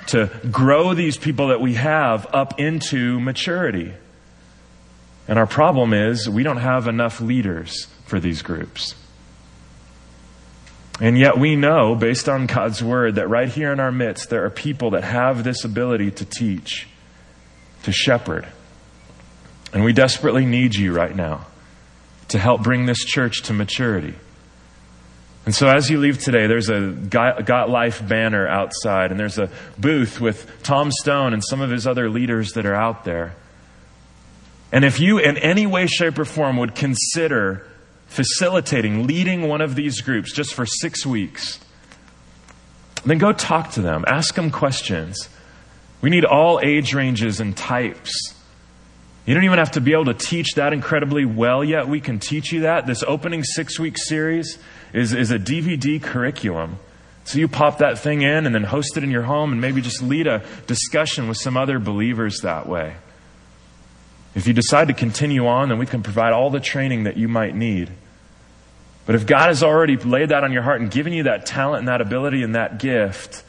to 0.09 0.31
grow 0.50 0.94
these 0.94 1.16
people 1.16 1.48
that 1.48 1.61
we 1.61 1.74
have 1.74 2.26
up 2.33 2.61
into 2.61 3.18
maturity. 3.18 3.92
And 5.26 5.38
our 5.38 5.46
problem 5.46 5.92
is 5.94 6.28
we 6.28 6.42
don't 6.42 6.59
have 6.59 6.87
enough 6.87 7.20
leaders 7.20 7.87
for 8.07 8.20
these 8.20 8.42
groups. 8.42 8.94
And 11.02 11.18
yet 11.18 11.36
we 11.36 11.56
know, 11.56 11.96
based 11.96 12.28
on 12.28 12.46
God's 12.46 12.80
word, 12.80 13.16
that 13.16 13.28
right 13.28 13.48
here 13.48 13.72
in 13.72 13.80
our 13.80 13.90
midst, 13.90 14.30
there 14.30 14.44
are 14.44 14.50
people 14.50 14.90
that 14.92 15.02
have 15.02 15.42
this 15.42 15.64
ability 15.64 16.12
to 16.12 16.24
teach, 16.24 16.86
to 17.82 17.90
shepherd. 17.90 18.46
And 19.72 19.82
we 19.82 19.92
desperately 19.92 20.46
need 20.46 20.76
you 20.76 20.92
right 20.92 21.14
now 21.14 21.46
to 22.28 22.38
help 22.38 22.62
bring 22.62 22.86
this 22.86 23.04
church 23.04 23.42
to 23.42 23.52
maturity. 23.52 24.14
And 25.44 25.52
so 25.52 25.66
as 25.66 25.90
you 25.90 25.98
leave 25.98 26.18
today, 26.18 26.46
there's 26.46 26.68
a 26.68 26.92
Got 26.92 27.68
Life 27.68 28.06
banner 28.06 28.46
outside, 28.46 29.10
and 29.10 29.18
there's 29.18 29.38
a 29.38 29.50
booth 29.76 30.20
with 30.20 30.62
Tom 30.62 30.92
Stone 30.92 31.32
and 31.32 31.42
some 31.42 31.60
of 31.60 31.70
his 31.70 31.84
other 31.84 32.08
leaders 32.10 32.52
that 32.52 32.64
are 32.64 32.76
out 32.76 33.04
there. 33.04 33.34
And 34.70 34.84
if 34.84 35.00
you, 35.00 35.18
in 35.18 35.36
any 35.36 35.66
way, 35.66 35.88
shape, 35.88 36.16
or 36.16 36.24
form, 36.24 36.58
would 36.58 36.76
consider 36.76 37.66
facilitating, 38.12 39.07
leading 39.07 39.48
one 39.48 39.61
of 39.61 39.75
these 39.75 40.01
groups 40.01 40.33
just 40.33 40.55
for 40.55 40.66
six 40.66 41.05
weeks, 41.07 41.59
then 43.05 43.18
go 43.18 43.33
talk 43.33 43.72
to 43.72 43.83
them. 43.83 44.05
Ask 44.07 44.35
them 44.35 44.51
questions. 44.51 45.29
We 46.01 46.11
need 46.11 46.25
all 46.25 46.61
age 46.62 46.94
ranges 46.94 47.40
and 47.40 47.57
types. 47.57 48.35
You 49.25 49.35
don't 49.35 49.44
even 49.44 49.59
have 49.59 49.72
to 49.72 49.81
be 49.81 49.92
able 49.92 50.07
to 50.07 50.14
teach 50.14 50.55
that 50.55 50.72
incredibly 50.72 51.25
well 51.25 51.64
yet. 51.64 51.88
We 51.88 52.01
can 52.01 52.18
teach 52.18 52.53
you 52.53 52.62
that. 52.62 52.87
This 52.87 53.03
opening 53.05 53.44
six 53.44 53.79
week 53.79 53.96
series 53.96 54.59
is, 54.92 55.12
is 55.14 55.31
a 55.31 55.38
DVD 55.38 56.03
curriculum. 56.03 56.79
So 57.25 57.38
you 57.38 57.46
pop 57.46 57.79
that 57.79 58.01
thing 58.01 58.22
in 58.22 58.46
and 58.46 58.55
then 58.55 58.64
host 58.64 58.96
it 58.96 59.05
in 59.05 59.11
your 59.11 59.22
home 59.22 59.53
and 59.53 59.61
maybe 59.61 59.81
just 59.81 60.03
lead 60.03 60.27
a 60.27 60.44
discussion 60.66 61.29
with 61.29 61.38
some 61.38 61.57
other 61.57 61.79
believers 61.79 62.40
that 62.40 62.68
way. 62.68 62.96
If 64.35 64.46
you 64.46 64.55
decide 64.55 64.88
to 64.88 64.94
continue 64.94 65.46
on, 65.46 65.68
then 65.68 65.79
we 65.79 65.87
can 65.87 66.03
provide 66.03 66.33
all 66.33 66.51
the 66.51 66.59
training 66.59 67.05
that 67.05 67.16
you 67.16 67.29
might 67.29 67.55
need. 67.55 67.90
But 69.04 69.14
if 69.14 69.26
God 69.26 69.48
has 69.48 69.62
already 69.62 69.96
laid 69.96 70.28
that 70.28 70.44
on 70.44 70.52
your 70.52 70.62
heart 70.62 70.80
and 70.80 70.90
given 70.90 71.12
you 71.12 71.24
that 71.24 71.44
talent 71.46 71.80
and 71.80 71.88
that 71.88 72.00
ability 72.00 72.42
and 72.42 72.54
that 72.54 72.78
gift, 72.78 73.42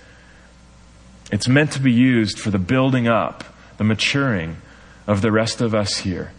it's 1.32 1.48
meant 1.48 1.74
to 1.74 1.80
be 1.80 1.92
used 1.92 2.40
for 2.40 2.50
the 2.50 2.60
building 2.60 3.08
up, 3.08 3.44
the 3.78 3.84
maturing 3.84 4.58
of 5.08 5.22
the 5.22 5.32
rest 5.32 5.62
of 5.62 5.76
us 5.76 5.98
here. 5.98 6.32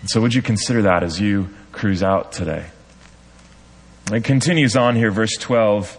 And 0.00 0.10
so, 0.10 0.20
would 0.20 0.34
you 0.34 0.42
consider 0.42 0.82
that 0.82 1.02
as 1.02 1.20
you 1.20 1.48
cruise 1.72 2.02
out 2.02 2.32
today? 2.32 2.66
It 4.12 4.24
continues 4.24 4.76
on 4.76 4.96
here, 4.96 5.10
verse 5.10 5.36
12. 5.38 5.98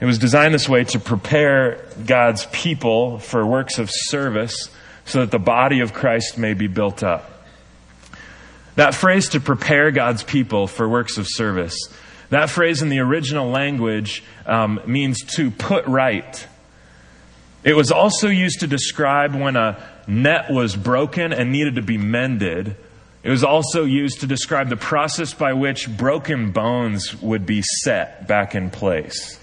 It 0.00 0.06
was 0.06 0.18
designed 0.18 0.54
this 0.54 0.68
way 0.68 0.84
to 0.84 0.98
prepare 0.98 1.84
God's 2.06 2.46
people 2.46 3.18
for 3.18 3.46
works 3.46 3.78
of 3.78 3.90
service 3.90 4.70
so 5.04 5.20
that 5.20 5.30
the 5.30 5.38
body 5.38 5.80
of 5.80 5.92
Christ 5.92 6.38
may 6.38 6.54
be 6.54 6.66
built 6.66 7.02
up. 7.02 7.33
That 8.76 8.94
phrase 8.94 9.30
to 9.30 9.40
prepare 9.40 9.90
God's 9.90 10.22
people 10.22 10.66
for 10.66 10.88
works 10.88 11.16
of 11.18 11.26
service, 11.28 11.76
that 12.30 12.50
phrase 12.50 12.82
in 12.82 12.88
the 12.88 12.98
original 13.00 13.48
language 13.48 14.24
um, 14.46 14.80
means 14.86 15.22
to 15.36 15.50
put 15.50 15.86
right. 15.86 16.46
It 17.62 17.74
was 17.74 17.92
also 17.92 18.28
used 18.28 18.60
to 18.60 18.66
describe 18.66 19.34
when 19.34 19.56
a 19.56 19.82
net 20.06 20.50
was 20.50 20.76
broken 20.76 21.32
and 21.32 21.52
needed 21.52 21.76
to 21.76 21.82
be 21.82 21.96
mended. 21.96 22.76
It 23.22 23.30
was 23.30 23.44
also 23.44 23.84
used 23.84 24.20
to 24.20 24.26
describe 24.26 24.68
the 24.68 24.76
process 24.76 25.32
by 25.32 25.52
which 25.54 25.88
broken 25.96 26.50
bones 26.50 27.20
would 27.22 27.46
be 27.46 27.62
set 27.62 28.26
back 28.26 28.54
in 28.54 28.70
place. 28.70 29.38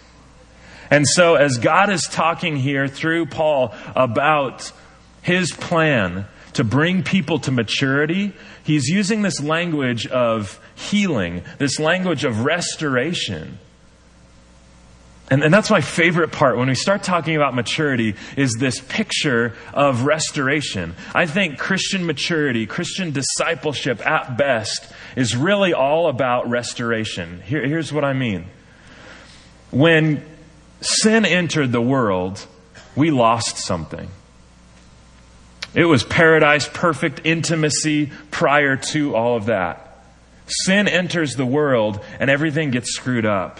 And 0.91 1.07
so, 1.07 1.35
as 1.35 1.57
God 1.57 1.89
is 1.89 2.03
talking 2.03 2.57
here 2.57 2.87
through 2.87 3.27
Paul 3.27 3.73
about 3.95 4.71
his 5.21 5.51
plan 5.51 6.25
to 6.53 6.63
bring 6.63 7.01
people 7.01 7.39
to 7.39 7.51
maturity, 7.51 8.33
he's 8.71 8.87
using 8.87 9.21
this 9.21 9.41
language 9.41 10.07
of 10.07 10.59
healing, 10.75 11.43
this 11.57 11.79
language 11.79 12.23
of 12.23 12.45
restoration. 12.45 13.59
And, 15.29 15.43
and 15.43 15.53
that's 15.53 15.69
my 15.69 15.79
favorite 15.79 16.31
part. 16.31 16.57
When 16.57 16.67
we 16.67 16.75
start 16.75 17.03
talking 17.03 17.35
about 17.37 17.55
maturity, 17.55 18.15
is 18.35 18.53
this 18.59 18.81
picture 18.81 19.55
of 19.73 20.03
restoration. 20.03 20.93
I 21.15 21.25
think 21.25 21.57
Christian 21.57 22.05
maturity, 22.05 22.65
Christian 22.65 23.11
discipleship 23.11 24.05
at 24.05 24.37
best, 24.37 24.91
is 25.15 25.35
really 25.35 25.73
all 25.73 26.07
about 26.07 26.49
restoration. 26.49 27.41
Here, 27.45 27.65
here's 27.65 27.93
what 27.93 28.03
I 28.03 28.11
mean. 28.11 28.45
When 29.71 30.25
sin 30.81 31.23
entered 31.25 31.71
the 31.71 31.81
world, 31.81 32.45
we 32.95 33.09
lost 33.09 33.57
something. 33.57 34.09
It 35.73 35.85
was 35.85 36.03
paradise, 36.03 36.67
perfect 36.67 37.21
intimacy 37.23 38.11
prior 38.29 38.75
to 38.91 39.15
all 39.15 39.37
of 39.37 39.45
that. 39.45 40.03
Sin 40.65 40.87
enters 40.87 41.35
the 41.35 41.45
world 41.45 42.03
and 42.19 42.29
everything 42.29 42.71
gets 42.71 42.93
screwed 42.93 43.25
up. 43.25 43.59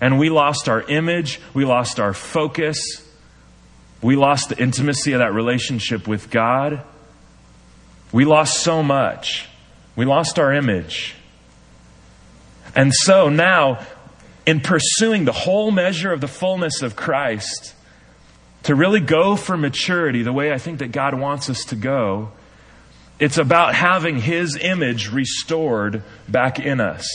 And 0.00 0.18
we 0.18 0.30
lost 0.30 0.68
our 0.68 0.82
image, 0.82 1.40
we 1.54 1.64
lost 1.64 2.00
our 2.00 2.12
focus, 2.12 2.78
we 4.02 4.16
lost 4.16 4.50
the 4.50 4.58
intimacy 4.60 5.12
of 5.12 5.20
that 5.20 5.32
relationship 5.32 6.06
with 6.06 6.30
God. 6.30 6.82
We 8.12 8.24
lost 8.24 8.62
so 8.62 8.82
much. 8.82 9.48
We 9.96 10.04
lost 10.04 10.38
our 10.38 10.52
image. 10.52 11.14
And 12.76 12.92
so 12.92 13.28
now, 13.28 13.84
in 14.44 14.60
pursuing 14.60 15.24
the 15.24 15.32
whole 15.32 15.70
measure 15.70 16.12
of 16.12 16.20
the 16.20 16.28
fullness 16.28 16.82
of 16.82 16.96
Christ, 16.96 17.74
to 18.64 18.74
really 18.74 19.00
go 19.00 19.36
for 19.36 19.56
maturity 19.56 20.22
the 20.22 20.32
way 20.32 20.52
I 20.52 20.58
think 20.58 20.80
that 20.80 20.92
God 20.92 21.14
wants 21.14 21.48
us 21.48 21.64
to 21.66 21.76
go, 21.76 22.32
it's 23.18 23.38
about 23.38 23.74
having 23.74 24.18
His 24.18 24.56
image 24.56 25.10
restored 25.10 26.02
back 26.28 26.58
in 26.58 26.80
us. 26.80 27.06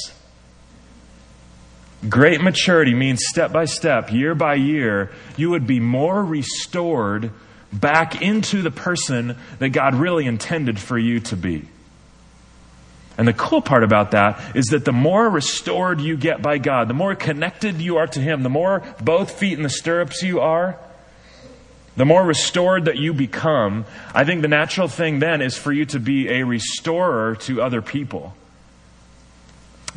Great 2.07 2.41
maturity 2.41 2.93
means 2.93 3.25
step 3.27 3.51
by 3.51 3.65
step, 3.65 4.11
year 4.11 4.33
by 4.33 4.55
year, 4.55 5.11
you 5.35 5.49
would 5.49 5.67
be 5.67 5.81
more 5.81 6.23
restored 6.23 7.31
back 7.73 8.21
into 8.21 8.61
the 8.61 8.71
person 8.71 9.35
that 9.59 9.69
God 9.69 9.95
really 9.95 10.25
intended 10.25 10.79
for 10.79 10.97
you 10.97 11.19
to 11.21 11.35
be. 11.35 11.67
And 13.17 13.27
the 13.27 13.33
cool 13.33 13.61
part 13.61 13.83
about 13.83 14.11
that 14.11 14.55
is 14.55 14.67
that 14.67 14.85
the 14.85 14.93
more 14.93 15.29
restored 15.29 15.99
you 15.99 16.15
get 16.15 16.41
by 16.41 16.57
God, 16.57 16.87
the 16.87 16.93
more 16.93 17.15
connected 17.15 17.81
you 17.81 17.97
are 17.97 18.07
to 18.07 18.19
Him, 18.21 18.43
the 18.43 18.49
more 18.49 18.81
both 19.01 19.31
feet 19.31 19.57
in 19.57 19.63
the 19.63 19.69
stirrups 19.69 20.23
you 20.23 20.39
are, 20.39 20.79
the 21.99 22.05
more 22.05 22.23
restored 22.23 22.85
that 22.85 22.95
you 22.95 23.13
become, 23.13 23.83
I 24.15 24.23
think 24.23 24.41
the 24.41 24.47
natural 24.47 24.87
thing 24.87 25.19
then 25.19 25.41
is 25.41 25.57
for 25.57 25.73
you 25.73 25.83
to 25.87 25.99
be 25.99 26.29
a 26.29 26.45
restorer 26.45 27.35
to 27.41 27.61
other 27.61 27.81
people. 27.81 28.33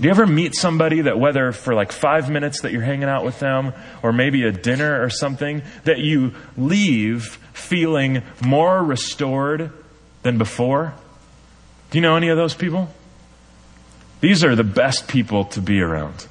Do 0.00 0.06
you 0.06 0.10
ever 0.10 0.26
meet 0.26 0.56
somebody 0.56 1.02
that, 1.02 1.16
whether 1.16 1.52
for 1.52 1.74
like 1.74 1.92
five 1.92 2.28
minutes 2.28 2.62
that 2.62 2.72
you're 2.72 2.82
hanging 2.82 3.08
out 3.08 3.24
with 3.24 3.38
them, 3.38 3.72
or 4.02 4.12
maybe 4.12 4.42
a 4.42 4.50
dinner 4.50 5.00
or 5.00 5.10
something, 5.10 5.62
that 5.84 6.00
you 6.00 6.34
leave 6.56 7.38
feeling 7.52 8.24
more 8.44 8.82
restored 8.82 9.70
than 10.24 10.38
before? 10.38 10.94
Do 11.92 11.98
you 11.98 12.02
know 12.02 12.16
any 12.16 12.30
of 12.30 12.36
those 12.36 12.54
people? 12.54 12.92
These 14.20 14.42
are 14.42 14.56
the 14.56 14.64
best 14.64 15.06
people 15.06 15.44
to 15.44 15.60
be 15.60 15.80
around. 15.80 16.26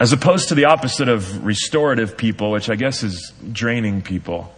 As 0.00 0.12
opposed 0.12 0.48
to 0.48 0.54
the 0.54 0.64
opposite 0.64 1.08
of 1.08 1.44
restorative 1.44 2.16
people, 2.16 2.50
which 2.50 2.68
I 2.68 2.74
guess 2.74 3.02
is 3.02 3.32
draining 3.52 4.02
people. 4.02 4.52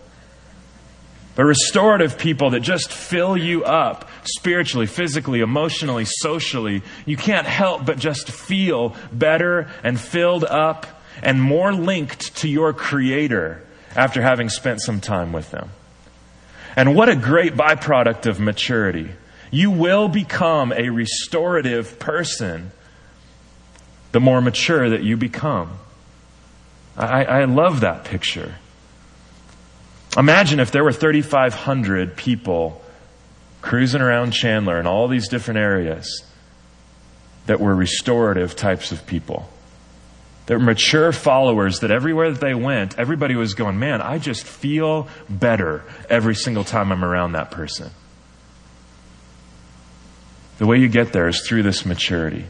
But 1.34 1.44
restorative 1.44 2.16
people 2.16 2.50
that 2.50 2.60
just 2.60 2.90
fill 2.90 3.36
you 3.36 3.62
up 3.62 4.08
spiritually, 4.24 4.86
physically, 4.86 5.40
emotionally, 5.40 6.06
socially. 6.06 6.82
You 7.04 7.18
can't 7.18 7.46
help 7.46 7.84
but 7.84 7.98
just 7.98 8.30
feel 8.30 8.96
better 9.12 9.68
and 9.84 10.00
filled 10.00 10.44
up 10.44 10.86
and 11.22 11.40
more 11.40 11.72
linked 11.74 12.36
to 12.36 12.48
your 12.48 12.72
Creator 12.72 13.62
after 13.94 14.22
having 14.22 14.48
spent 14.48 14.80
some 14.80 15.00
time 15.00 15.32
with 15.32 15.50
them. 15.50 15.70
And 16.74 16.94
what 16.94 17.10
a 17.10 17.16
great 17.16 17.54
byproduct 17.54 18.26
of 18.26 18.40
maturity. 18.40 19.10
You 19.50 19.70
will 19.70 20.08
become 20.08 20.72
a 20.72 20.88
restorative 20.88 21.98
person 21.98 22.72
the 24.16 24.20
more 24.20 24.40
mature 24.40 24.88
that 24.88 25.02
you 25.02 25.14
become. 25.14 25.76
I, 26.96 27.22
I 27.26 27.44
love 27.44 27.80
that 27.80 28.04
picture. 28.04 28.54
Imagine 30.16 30.58
if 30.58 30.70
there 30.70 30.82
were 30.82 30.90
3,500 30.90 32.16
people 32.16 32.82
cruising 33.60 34.00
around 34.00 34.30
Chandler 34.30 34.80
in 34.80 34.86
all 34.86 35.06
these 35.06 35.28
different 35.28 35.58
areas 35.58 36.24
that 37.44 37.60
were 37.60 37.74
restorative 37.74 38.56
types 38.56 38.90
of 38.90 39.06
people. 39.06 39.50
That 40.46 40.54
were 40.54 40.64
mature 40.64 41.12
followers 41.12 41.80
that 41.80 41.90
everywhere 41.90 42.30
that 42.30 42.40
they 42.40 42.54
went, 42.54 42.98
everybody 42.98 43.36
was 43.36 43.52
going, 43.52 43.78
man, 43.78 44.00
I 44.00 44.16
just 44.16 44.44
feel 44.44 45.08
better 45.28 45.84
every 46.08 46.34
single 46.34 46.64
time 46.64 46.90
I'm 46.90 47.04
around 47.04 47.32
that 47.32 47.50
person. 47.50 47.90
The 50.56 50.64
way 50.64 50.78
you 50.78 50.88
get 50.88 51.12
there 51.12 51.28
is 51.28 51.46
through 51.46 51.64
this 51.64 51.84
maturity, 51.84 52.46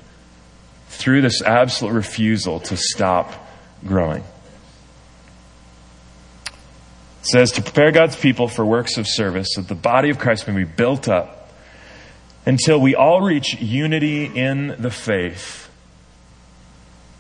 through 0.97 1.21
this 1.21 1.43
absolute 1.43 1.93
refusal 1.93 2.61
to 2.61 2.77
stop 2.77 3.33
growing 3.85 4.25
It 7.21 7.27
says 7.27 7.53
to 7.53 7.63
prepare 7.63 7.93
God's 7.93 8.17
people 8.17 8.49
for 8.49 8.65
works 8.65 8.97
of 8.99 9.07
service 9.07 9.55
that 9.57 9.69
the 9.69 9.75
body 9.75 10.11
of 10.11 10.19
Christ 10.19 10.49
may 10.49 10.55
be 10.55 10.65
built 10.65 11.09
up 11.09 11.51
until 12.47 12.81
we 12.81 12.95
all 12.95 13.21
reach 13.21 13.55
unity 13.61 14.25
in 14.25 14.77
the 14.79 14.91
faith. 14.91 15.69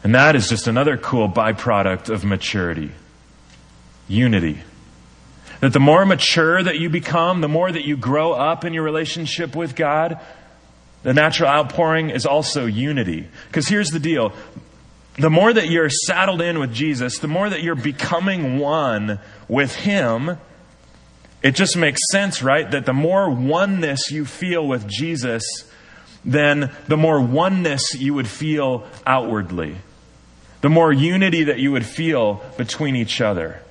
And 0.04 0.14
that 0.14 0.36
is 0.36 0.48
just 0.48 0.68
another 0.68 0.96
cool 0.96 1.28
byproduct 1.28 2.08
of 2.08 2.24
maturity. 2.24 2.92
Unity. 4.06 4.60
That 5.60 5.72
the 5.72 5.80
more 5.80 6.06
mature 6.06 6.62
that 6.62 6.78
you 6.78 6.88
become, 6.88 7.40
the 7.40 7.48
more 7.48 7.70
that 7.70 7.84
you 7.84 7.96
grow 7.96 8.32
up 8.32 8.64
in 8.64 8.72
your 8.72 8.84
relationship 8.84 9.56
with 9.56 9.74
God, 9.74 10.20
the 11.06 11.14
natural 11.14 11.48
outpouring 11.48 12.10
is 12.10 12.26
also 12.26 12.66
unity. 12.66 13.28
Because 13.46 13.68
here's 13.68 13.90
the 13.90 14.00
deal 14.00 14.32
the 15.14 15.30
more 15.30 15.52
that 15.52 15.70
you're 15.70 15.88
saddled 15.88 16.42
in 16.42 16.58
with 16.58 16.74
Jesus, 16.74 17.20
the 17.20 17.28
more 17.28 17.48
that 17.48 17.62
you're 17.62 17.76
becoming 17.76 18.58
one 18.58 19.20
with 19.46 19.72
Him, 19.76 20.36
it 21.44 21.54
just 21.54 21.76
makes 21.76 22.00
sense, 22.10 22.42
right? 22.42 22.68
That 22.68 22.86
the 22.86 22.92
more 22.92 23.30
oneness 23.30 24.10
you 24.10 24.24
feel 24.24 24.66
with 24.66 24.88
Jesus, 24.88 25.44
then 26.24 26.72
the 26.88 26.96
more 26.96 27.20
oneness 27.20 27.94
you 27.94 28.12
would 28.14 28.26
feel 28.26 28.84
outwardly. 29.06 29.76
The 30.60 30.70
more 30.70 30.92
unity 30.92 31.44
that 31.44 31.60
you 31.60 31.70
would 31.70 31.86
feel 31.86 32.42
between 32.56 32.96
each 32.96 33.20
other. 33.20 33.62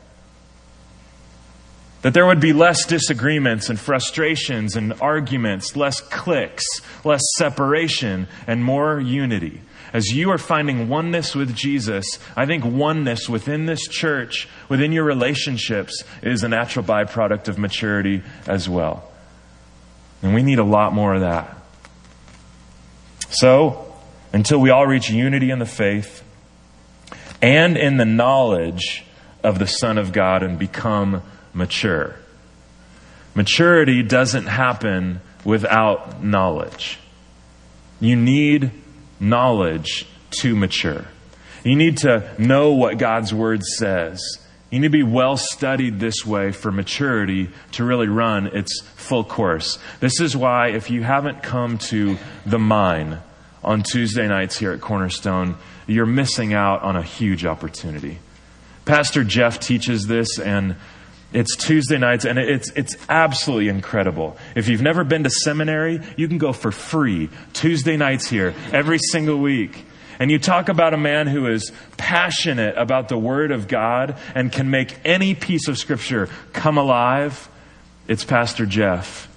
That 2.05 2.13
there 2.13 2.27
would 2.27 2.39
be 2.39 2.53
less 2.53 2.85
disagreements 2.85 3.67
and 3.67 3.79
frustrations 3.79 4.75
and 4.75 4.93
arguments, 5.01 5.75
less 5.75 6.01
cliques, 6.01 6.63
less 7.03 7.23
separation, 7.35 8.27
and 8.45 8.63
more 8.63 8.99
unity 8.99 9.61
as 9.95 10.11
you 10.11 10.29
are 10.29 10.37
finding 10.37 10.89
oneness 10.89 11.33
with 11.33 11.55
Jesus, 11.55 12.05
I 12.35 12.45
think 12.45 12.65
oneness 12.65 13.29
within 13.29 13.65
this 13.65 13.87
church, 13.87 14.49
within 14.67 14.91
your 14.91 15.05
relationships, 15.05 16.03
is 16.21 16.43
a 16.43 16.49
natural 16.49 16.83
byproduct 16.83 17.47
of 17.47 17.57
maturity 17.57 18.21
as 18.45 18.67
well. 18.67 19.09
And 20.21 20.33
we 20.33 20.43
need 20.43 20.59
a 20.59 20.65
lot 20.65 20.91
more 20.91 21.15
of 21.15 21.21
that. 21.21 21.55
So, 23.29 23.95
until 24.33 24.59
we 24.59 24.69
all 24.69 24.85
reach 24.85 25.09
unity 25.09 25.49
in 25.49 25.59
the 25.59 25.65
faith 25.65 26.25
and 27.41 27.77
in 27.77 27.95
the 27.95 28.05
knowledge 28.05 29.05
of 29.45 29.59
the 29.59 29.67
Son 29.67 29.97
of 29.97 30.11
God 30.11 30.43
and 30.43 30.59
become 30.59 31.23
mature. 31.55 32.15
Maturity 33.33 34.03
doesn't 34.03 34.45
happen 34.45 35.21
without 35.43 36.23
knowledge. 36.23 36.99
You 37.99 38.15
need 38.15 38.71
knowledge 39.19 40.05
to 40.41 40.55
mature. 40.55 41.05
You 41.63 41.75
need 41.75 41.97
to 41.99 42.29
know 42.37 42.73
what 42.73 42.97
God's 42.97 43.33
Word 43.33 43.63
says. 43.63 44.21
You 44.69 44.79
need 44.79 44.87
to 44.87 44.91
be 44.91 45.03
well 45.03 45.37
studied 45.37 45.99
this 45.99 46.25
way 46.25 46.51
for 46.51 46.71
maturity 46.71 47.49
to 47.73 47.83
really 47.83 48.07
run 48.07 48.47
its 48.47 48.81
full 48.95 49.23
course. 49.23 49.79
This 49.99 50.19
is 50.19 50.35
why, 50.35 50.69
if 50.69 50.89
you 50.89 51.03
haven't 51.03 51.43
come 51.43 51.77
to 51.89 52.17
the 52.45 52.59
mine 52.59 53.19
on 53.63 53.83
Tuesday 53.83 54.27
nights 54.27 54.57
here 54.57 54.71
at 54.71 54.81
Cornerstone, 54.81 55.57
you're 55.87 56.05
missing 56.05 56.53
out 56.53 56.81
on 56.83 56.95
a 56.95 57.03
huge 57.03 57.45
opportunity. 57.45 58.19
Pastor 58.85 59.23
Jeff 59.23 59.59
teaches 59.59 60.07
this, 60.07 60.39
and 60.39 60.75
it's 61.35 61.55
Tuesday 61.57 61.97
nights, 61.97 62.23
and 62.23 62.39
it's, 62.39 62.69
it's 62.71 62.95
absolutely 63.09 63.67
incredible. 63.67 64.37
If 64.55 64.69
you've 64.69 64.81
never 64.81 65.03
been 65.03 65.23
to 65.25 65.29
seminary, 65.29 65.99
you 66.15 66.29
can 66.29 66.37
go 66.37 66.53
for 66.53 66.71
free 66.71 67.29
Tuesday 67.51 67.97
nights 67.97 68.29
here 68.29 68.53
every 68.71 68.99
single 68.99 69.37
week. 69.37 69.85
And 70.17 70.31
you 70.31 70.39
talk 70.39 70.69
about 70.69 70.93
a 70.93 70.97
man 70.97 71.27
who 71.27 71.47
is 71.47 71.73
passionate 71.97 72.77
about 72.77 73.09
the 73.09 73.17
Word 73.17 73.51
of 73.51 73.67
God 73.67 74.17
and 74.33 74.49
can 74.49 74.69
make 74.69 74.95
any 75.03 75.35
piece 75.35 75.67
of 75.67 75.77
Scripture 75.77 76.29
come 76.53 76.77
alive. 76.77 77.49
It's 78.07 78.23
Pastor 78.23 78.65
Jeff. 78.65 79.27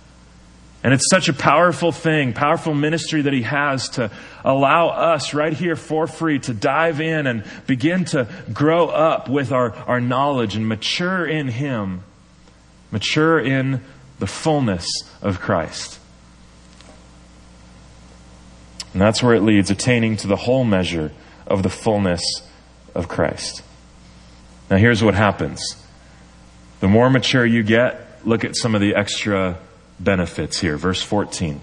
And 0.84 0.94
it's 0.94 1.08
such 1.10 1.28
a 1.28 1.32
powerful 1.32 1.90
thing, 1.90 2.32
powerful 2.32 2.72
ministry 2.72 3.22
that 3.22 3.32
he 3.32 3.42
has 3.42 3.88
to 3.90 4.10
allow 4.44 4.88
us 4.88 5.34
right 5.34 5.52
here 5.52 5.74
for 5.74 6.06
free 6.06 6.38
to 6.40 6.54
dive 6.54 7.00
in 7.00 7.26
and 7.26 7.44
begin 7.66 8.04
to 8.06 8.28
grow 8.52 8.86
up 8.88 9.28
with 9.28 9.50
our, 9.50 9.72
our 9.72 10.00
knowledge 10.00 10.54
and 10.54 10.68
mature 10.68 11.26
in 11.26 11.48
him, 11.48 12.04
mature 12.92 13.40
in 13.40 13.82
the 14.20 14.26
fullness 14.26 14.86
of 15.20 15.40
Christ. 15.40 15.98
And 18.92 19.02
that's 19.02 19.22
where 19.22 19.34
it 19.34 19.42
leads, 19.42 19.70
attaining 19.70 20.16
to 20.18 20.28
the 20.28 20.36
whole 20.36 20.64
measure 20.64 21.12
of 21.46 21.62
the 21.62 21.70
fullness 21.70 22.22
of 22.94 23.08
Christ. 23.08 23.62
Now, 24.70 24.76
here's 24.76 25.02
what 25.02 25.14
happens 25.14 25.60
the 26.80 26.88
more 26.88 27.10
mature 27.10 27.44
you 27.44 27.64
get, 27.64 28.24
look 28.24 28.44
at 28.44 28.56
some 28.56 28.76
of 28.76 28.80
the 28.80 28.94
extra 28.94 29.58
benefits 30.00 30.61
here. 30.61 30.76
Verse 30.76 31.02
14. 31.02 31.61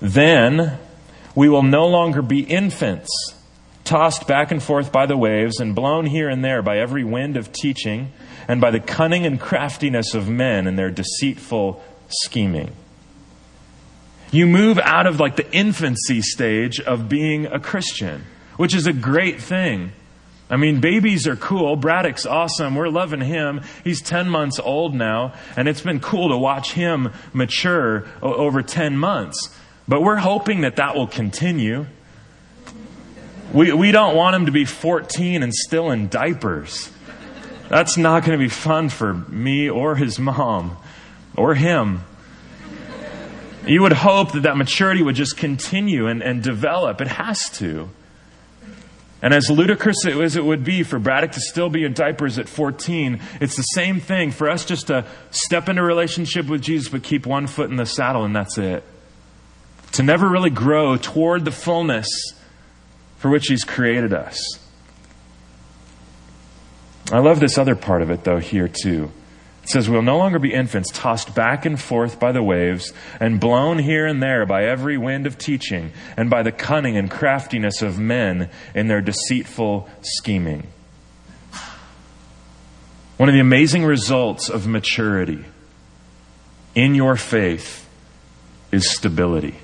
Then 0.00 0.78
we 1.34 1.48
will 1.48 1.62
no 1.62 1.86
longer 1.86 2.22
be 2.22 2.40
infants, 2.40 3.10
tossed 3.84 4.26
back 4.26 4.50
and 4.50 4.62
forth 4.62 4.90
by 4.90 5.06
the 5.06 5.16
waves 5.16 5.60
and 5.60 5.74
blown 5.74 6.06
here 6.06 6.28
and 6.28 6.44
there 6.44 6.62
by 6.62 6.78
every 6.78 7.04
wind 7.04 7.36
of 7.36 7.52
teaching 7.52 8.12
and 8.48 8.60
by 8.60 8.70
the 8.70 8.80
cunning 8.80 9.26
and 9.26 9.40
craftiness 9.40 10.14
of 10.14 10.28
men 10.28 10.66
and 10.66 10.78
their 10.78 10.90
deceitful 10.90 11.82
scheming. 12.08 12.72
You 14.32 14.46
move 14.46 14.78
out 14.78 15.06
of 15.06 15.18
like 15.18 15.36
the 15.36 15.50
infancy 15.52 16.22
stage 16.22 16.80
of 16.80 17.08
being 17.08 17.46
a 17.46 17.58
Christian, 17.58 18.24
which 18.56 18.74
is 18.74 18.86
a 18.86 18.92
great 18.92 19.40
thing. 19.40 19.92
I 20.50 20.56
mean, 20.56 20.80
babies 20.80 21.28
are 21.28 21.36
cool. 21.36 21.76
Braddock's 21.76 22.26
awesome. 22.26 22.74
We're 22.74 22.88
loving 22.88 23.20
him. 23.20 23.60
He's 23.84 24.02
10 24.02 24.28
months 24.28 24.58
old 24.58 24.94
now, 24.94 25.32
and 25.56 25.68
it's 25.68 25.80
been 25.80 26.00
cool 26.00 26.30
to 26.30 26.36
watch 26.36 26.72
him 26.72 27.12
mature 27.32 28.04
over 28.20 28.60
10 28.60 28.98
months. 28.98 29.56
But 29.86 30.02
we're 30.02 30.16
hoping 30.16 30.62
that 30.62 30.76
that 30.76 30.96
will 30.96 31.06
continue. 31.06 31.86
We, 33.52 33.72
we 33.72 33.92
don't 33.92 34.16
want 34.16 34.34
him 34.34 34.46
to 34.46 34.52
be 34.52 34.64
14 34.64 35.44
and 35.44 35.54
still 35.54 35.92
in 35.92 36.08
diapers. 36.08 36.90
That's 37.68 37.96
not 37.96 38.24
going 38.24 38.36
to 38.36 38.44
be 38.44 38.48
fun 38.48 38.88
for 38.88 39.14
me 39.14 39.70
or 39.70 39.94
his 39.94 40.18
mom 40.18 40.76
or 41.36 41.54
him. 41.54 42.02
You 43.66 43.82
would 43.82 43.92
hope 43.92 44.32
that 44.32 44.42
that 44.42 44.56
maturity 44.56 45.02
would 45.02 45.14
just 45.14 45.36
continue 45.36 46.08
and, 46.08 46.22
and 46.22 46.42
develop. 46.42 47.00
It 47.00 47.08
has 47.08 47.48
to. 47.58 47.88
And 49.22 49.34
as 49.34 49.50
ludicrous 49.50 50.06
as 50.06 50.36
it 50.36 50.44
would 50.44 50.64
be 50.64 50.82
for 50.82 50.98
Braddock 50.98 51.32
to 51.32 51.40
still 51.40 51.68
be 51.68 51.84
in 51.84 51.92
diapers 51.92 52.38
at 52.38 52.48
14, 52.48 53.20
it's 53.40 53.56
the 53.56 53.62
same 53.62 54.00
thing 54.00 54.30
for 54.30 54.48
us 54.48 54.64
just 54.64 54.86
to 54.86 55.04
step 55.30 55.68
into 55.68 55.82
relationship 55.82 56.46
with 56.46 56.62
Jesus 56.62 56.88
but 56.88 57.02
keep 57.02 57.26
one 57.26 57.46
foot 57.46 57.70
in 57.70 57.76
the 57.76 57.84
saddle 57.84 58.24
and 58.24 58.34
that's 58.34 58.56
it. 58.56 58.82
To 59.92 60.02
never 60.02 60.28
really 60.28 60.50
grow 60.50 60.96
toward 60.96 61.44
the 61.44 61.50
fullness 61.50 62.08
for 63.18 63.30
which 63.30 63.46
He's 63.48 63.64
created 63.64 64.14
us. 64.14 64.40
I 67.12 67.18
love 67.18 67.40
this 67.40 67.58
other 67.58 67.74
part 67.74 68.02
of 68.02 68.10
it, 68.10 68.24
though, 68.24 68.38
here 68.38 68.68
too. 68.68 69.10
Says, 69.70 69.88
We'll 69.88 70.02
no 70.02 70.18
longer 70.18 70.40
be 70.40 70.52
infants, 70.52 70.90
tossed 70.92 71.32
back 71.32 71.64
and 71.64 71.80
forth 71.80 72.18
by 72.18 72.32
the 72.32 72.42
waves, 72.42 72.92
and 73.20 73.38
blown 73.38 73.78
here 73.78 74.04
and 74.04 74.20
there 74.20 74.44
by 74.44 74.64
every 74.64 74.98
wind 74.98 75.28
of 75.28 75.38
teaching, 75.38 75.92
and 76.16 76.28
by 76.28 76.42
the 76.42 76.50
cunning 76.50 76.96
and 76.96 77.08
craftiness 77.08 77.80
of 77.80 77.96
men 77.96 78.50
in 78.74 78.88
their 78.88 79.00
deceitful 79.00 79.88
scheming. 80.02 80.66
One 83.16 83.28
of 83.28 83.32
the 83.32 83.40
amazing 83.40 83.84
results 83.84 84.48
of 84.48 84.66
maturity 84.66 85.44
in 86.74 86.96
your 86.96 87.14
faith 87.14 87.88
is 88.72 88.90
stability. 88.90 89.54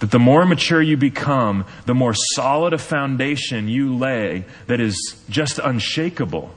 That 0.00 0.10
the 0.10 0.18
more 0.18 0.44
mature 0.44 0.82
you 0.82 0.98
become, 0.98 1.64
the 1.86 1.94
more 1.94 2.12
solid 2.34 2.74
a 2.74 2.78
foundation 2.78 3.66
you 3.66 3.96
lay 3.96 4.44
that 4.66 4.78
is 4.78 5.24
just 5.30 5.58
unshakable. 5.58 6.54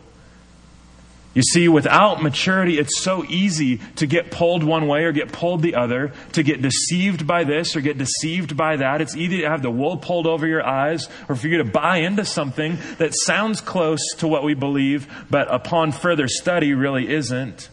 You 1.34 1.44
see, 1.44 1.68
without 1.68 2.24
maturity, 2.24 2.80
it's 2.80 2.98
so 3.00 3.24
easy 3.26 3.80
to 3.98 4.08
get 4.08 4.32
pulled 4.32 4.64
one 4.64 4.88
way 4.88 5.04
or 5.04 5.12
get 5.12 5.32
pulled 5.32 5.62
the 5.62 5.76
other, 5.76 6.12
to 6.32 6.42
get 6.42 6.64
deceived 6.64 7.28
by 7.28 7.44
this 7.44 7.76
or 7.76 7.82
get 7.82 8.00
deceived 8.00 8.58
by 8.58 8.78
that. 8.78 9.02
It's 9.02 9.16
easy 9.16 9.42
to 9.42 9.50
have 9.50 9.62
the 9.62 9.70
wool 9.70 9.98
pulled 9.98 10.26
over 10.26 10.48
your 10.48 10.66
eyes 10.66 11.08
or 11.30 11.36
for 11.36 11.48
you 11.48 11.58
to 11.58 11.64
buy 11.64 11.98
into 11.98 12.26
something 12.26 12.80
that 12.98 13.14
sounds 13.14 13.62
close 13.62 14.02
to 14.18 14.28
what 14.28 14.44
we 14.44 14.56
believe, 14.56 15.08
but 15.30 15.54
upon 15.54 15.92
further 15.92 16.28
study 16.28 16.74
really 16.74 17.08
isn't. 17.08 17.70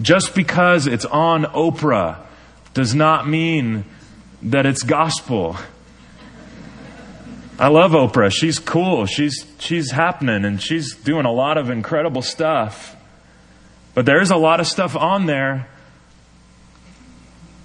Just 0.00 0.34
because 0.34 0.86
it's 0.86 1.04
on 1.06 1.44
Oprah 1.44 2.18
does 2.74 2.94
not 2.94 3.26
mean 3.26 3.84
that 4.42 4.66
it's 4.66 4.82
gospel. 4.82 5.56
I 7.62 7.68
love 7.68 7.92
Oprah. 7.92 8.32
She's 8.32 8.58
cool. 8.58 9.06
She's, 9.06 9.46
she's 9.60 9.92
happening 9.92 10.44
and 10.44 10.60
she's 10.60 10.96
doing 10.96 11.26
a 11.26 11.30
lot 11.30 11.58
of 11.58 11.70
incredible 11.70 12.20
stuff. 12.20 12.96
But 13.94 14.04
there's 14.04 14.32
a 14.32 14.36
lot 14.36 14.58
of 14.58 14.66
stuff 14.66 14.96
on 14.96 15.26
there 15.26 15.68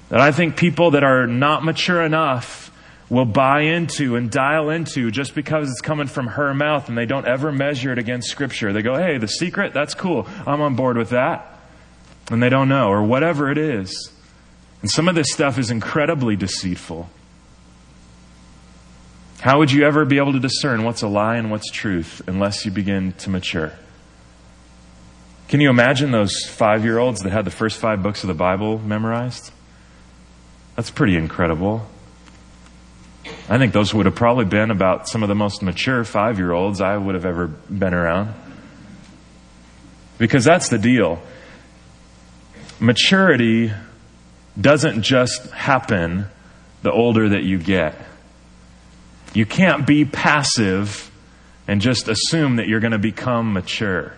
that 0.09 0.19
I 0.19 0.31
think 0.31 0.55
people 0.55 0.91
that 0.91 1.03
are 1.03 1.25
not 1.25 1.65
mature 1.65 2.03
enough 2.03 2.71
will 3.09 3.25
buy 3.25 3.61
into 3.61 4.15
and 4.15 4.29
dial 4.29 4.69
into 4.69 5.09
just 5.09 5.33
because 5.33 5.71
it's 5.71 5.81
coming 5.81 6.05
from 6.05 6.27
her 6.27 6.53
mouth 6.53 6.89
and 6.89 6.95
they 6.95 7.07
don't 7.07 7.25
ever 7.25 7.51
measure 7.51 7.91
it 7.91 7.97
against 7.97 8.29
Scripture. 8.29 8.71
They 8.73 8.83
go, 8.83 8.95
hey, 8.95 9.17
the 9.17 9.27
secret, 9.27 9.73
that's 9.73 9.95
cool. 9.95 10.27
I'm 10.45 10.61
on 10.61 10.75
board 10.75 10.97
with 10.97 11.09
that. 11.09 11.59
And 12.29 12.43
they 12.43 12.49
don't 12.49 12.69
know, 12.69 12.89
or 12.89 13.01
whatever 13.01 13.49
it 13.49 13.57
is. 13.57 14.11
And 14.83 14.91
some 14.91 15.07
of 15.07 15.15
this 15.15 15.31
stuff 15.31 15.57
is 15.57 15.71
incredibly 15.71 16.35
deceitful. 16.35 17.09
How 19.39 19.59
would 19.59 19.71
you 19.71 19.85
ever 19.85 20.03
be 20.03 20.17
able 20.17 20.33
to 20.33 20.39
discern 20.39 20.83
what's 20.83 21.03
a 21.03 21.07
lie 21.07 21.35
and 21.35 21.51
what's 21.51 21.69
truth 21.71 22.21
unless 22.27 22.65
you 22.65 22.71
begin 22.71 23.13
to 23.13 23.29
mature? 23.29 23.73
Can 25.47 25.61
you 25.61 25.69
imagine 25.69 26.11
those 26.11 26.45
five 26.45 26.83
year 26.83 26.97
olds 26.97 27.21
that 27.21 27.31
had 27.31 27.45
the 27.45 27.51
first 27.51 27.79
five 27.79 28.01
books 28.01 28.23
of 28.23 28.27
the 28.27 28.33
Bible 28.33 28.79
memorized? 28.79 29.51
That's 30.75 30.89
pretty 30.89 31.15
incredible. 31.15 31.87
I 33.49 33.57
think 33.57 33.73
those 33.73 33.93
would 33.93 34.05
have 34.05 34.15
probably 34.15 34.45
been 34.45 34.71
about 34.71 35.07
some 35.07 35.23
of 35.23 35.29
the 35.29 35.35
most 35.35 35.61
mature 35.61 36.03
five 36.03 36.37
year 36.37 36.51
olds 36.51 36.81
I 36.81 36.97
would 36.97 37.15
have 37.15 37.25
ever 37.25 37.47
been 37.47 37.93
around. 37.93 38.33
Because 40.17 40.43
that's 40.43 40.69
the 40.69 40.79
deal. 40.79 41.21
Maturity 42.79 43.71
doesn't 44.59 45.03
just 45.03 45.49
happen 45.51 46.25
the 46.81 46.91
older 46.91 47.29
that 47.29 47.43
you 47.43 47.57
get. 47.57 47.95
You 49.37 49.45
can't 49.45 49.85
be 49.85 50.03
passive 50.03 51.11
and 51.67 51.79
just 51.79 52.07
assume 52.07 52.55
that 52.55 52.67
you're 52.67 52.79
going 52.79 52.93
to 52.93 52.97
become 52.97 53.53
mature. 53.53 54.13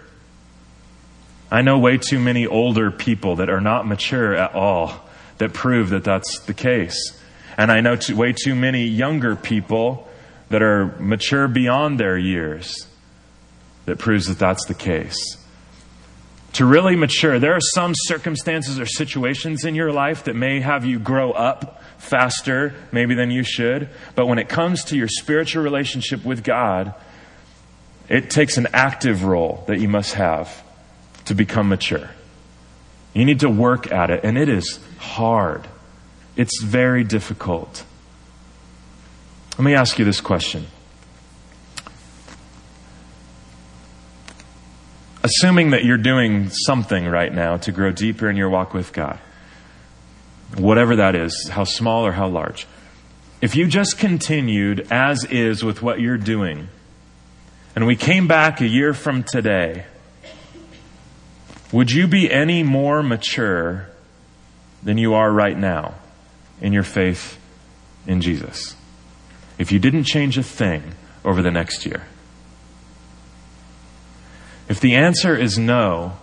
I 1.52 1.62
know 1.62 1.78
way 1.78 1.98
too 1.98 2.20
many 2.20 2.48
older 2.48 2.90
people 2.90 3.36
that 3.36 3.50
are 3.50 3.60
not 3.60 3.86
mature 3.86 4.34
at 4.34 4.56
all 4.56 4.94
that 5.38 5.52
prove 5.52 5.90
that 5.90 6.06
that's 6.06 6.40
the 6.46 6.54
case. 6.54 7.22
And 7.58 7.70
I 7.70 7.82
know 7.82 7.98
too, 7.98 8.16
way 8.16 8.32
too 8.32 8.56
many 8.56 8.86
younger 8.86 9.36
people 9.36 10.08
that 10.48 10.62
are 10.62 10.96
mature 11.02 11.50
beyond 11.50 12.00
their 12.00 12.18
years 12.18 12.88
that 13.88 14.00
proves 14.00 14.28
that 14.28 14.40
that's 14.40 14.68
the 14.68 14.74
case. 14.74 15.36
To 16.54 16.66
really 16.66 16.96
mature, 16.96 17.40
there 17.40 17.56
are 17.56 17.62
some 17.76 17.92
circumstances 17.94 18.80
or 18.80 18.86
situations 18.86 19.66
in 19.66 19.76
your 19.76 19.92
life 19.92 20.24
that 20.24 20.38
may 20.38 20.62
have 20.62 20.86
you 20.86 20.98
grow 20.98 21.34
up 21.34 21.84
faster, 22.00 22.74
maybe 22.92 23.14
than 23.14 23.30
you 23.30 23.44
should. 23.44 23.90
But 24.16 24.28
when 24.28 24.40
it 24.40 24.50
comes 24.50 24.84
to 24.86 24.98
your 24.98 25.08
spiritual 25.08 25.64
relationship 25.64 26.26
with 26.26 26.44
God, 26.44 26.94
it 28.08 28.30
takes 28.30 28.58
an 28.58 28.68
active 28.74 29.24
role 29.24 29.64
that 29.68 29.80
you 29.80 29.88
must 29.88 30.16
have 30.16 30.64
to 31.26 31.36
become 31.36 31.70
mature. 31.70 32.10
You 33.14 33.26
need 33.26 33.42
to 33.42 33.50
work 33.50 33.92
at 33.92 34.10
it, 34.10 34.22
and 34.24 34.38
it 34.38 34.50
is 34.50 34.80
hard. 34.98 35.68
It's 36.36 36.62
very 36.62 37.04
difficult. 37.04 37.84
Let 39.58 39.66
me 39.66 39.76
ask 39.76 40.00
you 40.00 40.06
this 40.06 40.22
question. 40.22 40.68
Assuming 45.22 45.72
that 45.72 45.84
you're 45.84 45.98
doing 45.98 46.50
something 46.50 47.06
right 47.06 47.34
now 47.34 47.58
to 47.58 47.72
grow 47.72 47.92
deeper 47.92 48.30
in 48.30 48.38
your 48.38 48.50
walk 48.50 48.74
with 48.74 48.94
God, 48.94 49.20
whatever 50.58 50.98
that 50.98 51.16
is, 51.16 51.50
how 51.50 51.64
small 51.64 52.06
or 52.06 52.12
how 52.12 52.28
large. 52.28 52.68
If 53.42 53.56
you 53.56 53.68
just 53.68 53.98
continued 53.98 54.88
as 54.92 55.24
is 55.26 55.64
with 55.64 55.82
what 55.82 56.00
you're 56.00 56.18
doing, 56.18 56.68
and 57.76 57.86
we 57.86 57.96
came 57.96 58.28
back 58.28 58.60
a 58.60 58.68
year 58.68 58.94
from 58.94 59.24
today, 59.24 59.86
would 61.72 61.92
you 61.92 62.08
be 62.08 62.32
any 62.32 62.64
more 62.64 63.04
mature 63.04 63.88
than 64.84 64.98
you 64.98 65.14
are 65.14 65.32
right 65.32 65.58
now 65.58 65.96
in 66.62 66.74
your 66.74 66.84
faith 66.84 67.40
in 68.08 68.22
Jesus? 68.22 68.76
If 69.58 69.72
you 69.72 69.80
didn't 69.80 70.06
change 70.06 70.38
a 70.38 70.44
thing 70.44 70.84
over 71.24 71.42
the 71.42 71.52
next 71.52 71.86
year? 71.86 72.08
If 74.68 74.80
the 74.80 74.96
answer 74.96 75.36
is 75.36 75.58
no, 75.58 76.18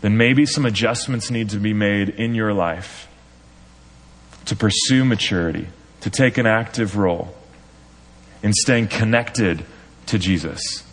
then 0.00 0.16
maybe 0.16 0.46
some 0.46 0.66
adjustments 0.66 1.30
need 1.30 1.50
to 1.50 1.58
be 1.58 1.72
made 1.72 2.08
in 2.10 2.34
your 2.34 2.52
life 2.52 3.08
to 4.46 4.56
pursue 4.56 5.04
maturity, 5.04 5.68
to 6.00 6.10
take 6.10 6.38
an 6.38 6.46
active 6.46 6.96
role 6.96 7.34
in 8.42 8.52
staying 8.52 8.88
connected 8.88 9.64
to 10.06 10.18
Jesus, 10.18 10.84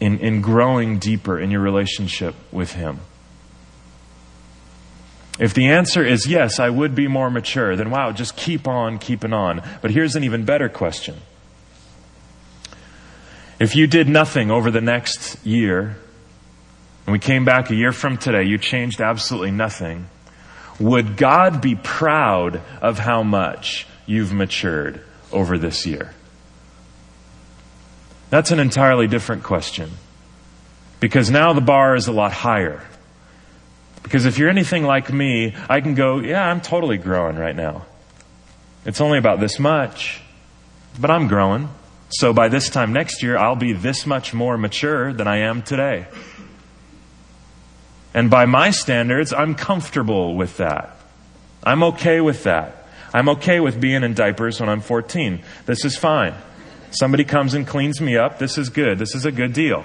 in, 0.00 0.18
in 0.18 0.40
growing 0.40 0.98
deeper 0.98 1.38
in 1.38 1.50
your 1.50 1.60
relationship 1.60 2.34
with 2.52 2.72
Him. 2.72 3.00
If 5.38 5.54
the 5.54 5.68
answer 5.68 6.04
is 6.04 6.26
yes, 6.26 6.58
I 6.58 6.68
would 6.68 6.94
be 6.94 7.06
more 7.06 7.30
mature, 7.30 7.76
then 7.76 7.90
wow, 7.90 8.10
just 8.10 8.36
keep 8.36 8.66
on 8.66 8.98
keeping 8.98 9.32
on. 9.32 9.62
But 9.80 9.92
here's 9.92 10.16
an 10.16 10.24
even 10.24 10.44
better 10.44 10.68
question. 10.68 11.16
If 13.60 13.74
you 13.74 13.86
did 13.86 14.08
nothing 14.08 14.50
over 14.50 14.70
the 14.70 14.80
next 14.80 15.44
year, 15.44 15.96
and 17.06 17.12
we 17.12 17.18
came 17.18 17.44
back 17.44 17.70
a 17.70 17.74
year 17.74 17.92
from 17.92 18.18
today, 18.18 18.44
you 18.44 18.58
changed 18.58 19.00
absolutely 19.00 19.50
nothing, 19.50 20.08
would 20.78 21.16
God 21.16 21.60
be 21.60 21.74
proud 21.74 22.60
of 22.80 22.98
how 22.98 23.22
much 23.22 23.86
you've 24.06 24.32
matured 24.32 25.00
over 25.32 25.58
this 25.58 25.86
year? 25.86 26.14
That's 28.30 28.50
an 28.50 28.60
entirely 28.60 29.06
different 29.06 29.42
question. 29.42 29.90
Because 31.00 31.30
now 31.30 31.52
the 31.52 31.60
bar 31.60 31.94
is 31.94 32.08
a 32.08 32.12
lot 32.12 32.32
higher. 32.32 32.82
Because 34.02 34.26
if 34.26 34.38
you're 34.38 34.50
anything 34.50 34.84
like 34.84 35.12
me, 35.12 35.54
I 35.68 35.80
can 35.80 35.94
go, 35.94 36.20
yeah, 36.20 36.44
I'm 36.44 36.60
totally 36.60 36.98
growing 36.98 37.36
right 37.36 37.54
now. 37.54 37.86
It's 38.84 39.00
only 39.00 39.18
about 39.18 39.40
this 39.40 39.58
much, 39.58 40.20
but 40.98 41.10
I'm 41.10 41.28
growing. 41.28 41.68
So 42.10 42.32
by 42.32 42.48
this 42.48 42.70
time 42.70 42.92
next 42.92 43.22
year, 43.22 43.36
I'll 43.36 43.56
be 43.56 43.72
this 43.72 44.06
much 44.06 44.32
more 44.32 44.56
mature 44.56 45.12
than 45.12 45.28
I 45.28 45.40
am 45.40 45.62
today. 45.62 46.06
And 48.18 48.28
by 48.28 48.46
my 48.46 48.72
standards, 48.72 49.32
I'm 49.32 49.54
comfortable 49.54 50.34
with 50.34 50.56
that. 50.56 50.96
I'm 51.62 51.84
okay 51.84 52.20
with 52.20 52.42
that. 52.42 52.88
I'm 53.14 53.28
okay 53.28 53.60
with 53.60 53.80
being 53.80 54.02
in 54.02 54.14
diapers 54.14 54.58
when 54.58 54.68
I'm 54.68 54.80
14. 54.80 55.40
This 55.66 55.84
is 55.84 55.96
fine. 55.96 56.34
Somebody 56.90 57.22
comes 57.22 57.54
and 57.54 57.64
cleans 57.64 58.00
me 58.00 58.16
up. 58.16 58.40
This 58.40 58.58
is 58.58 58.70
good. 58.70 58.98
This 58.98 59.14
is 59.14 59.24
a 59.24 59.30
good 59.30 59.52
deal. 59.52 59.84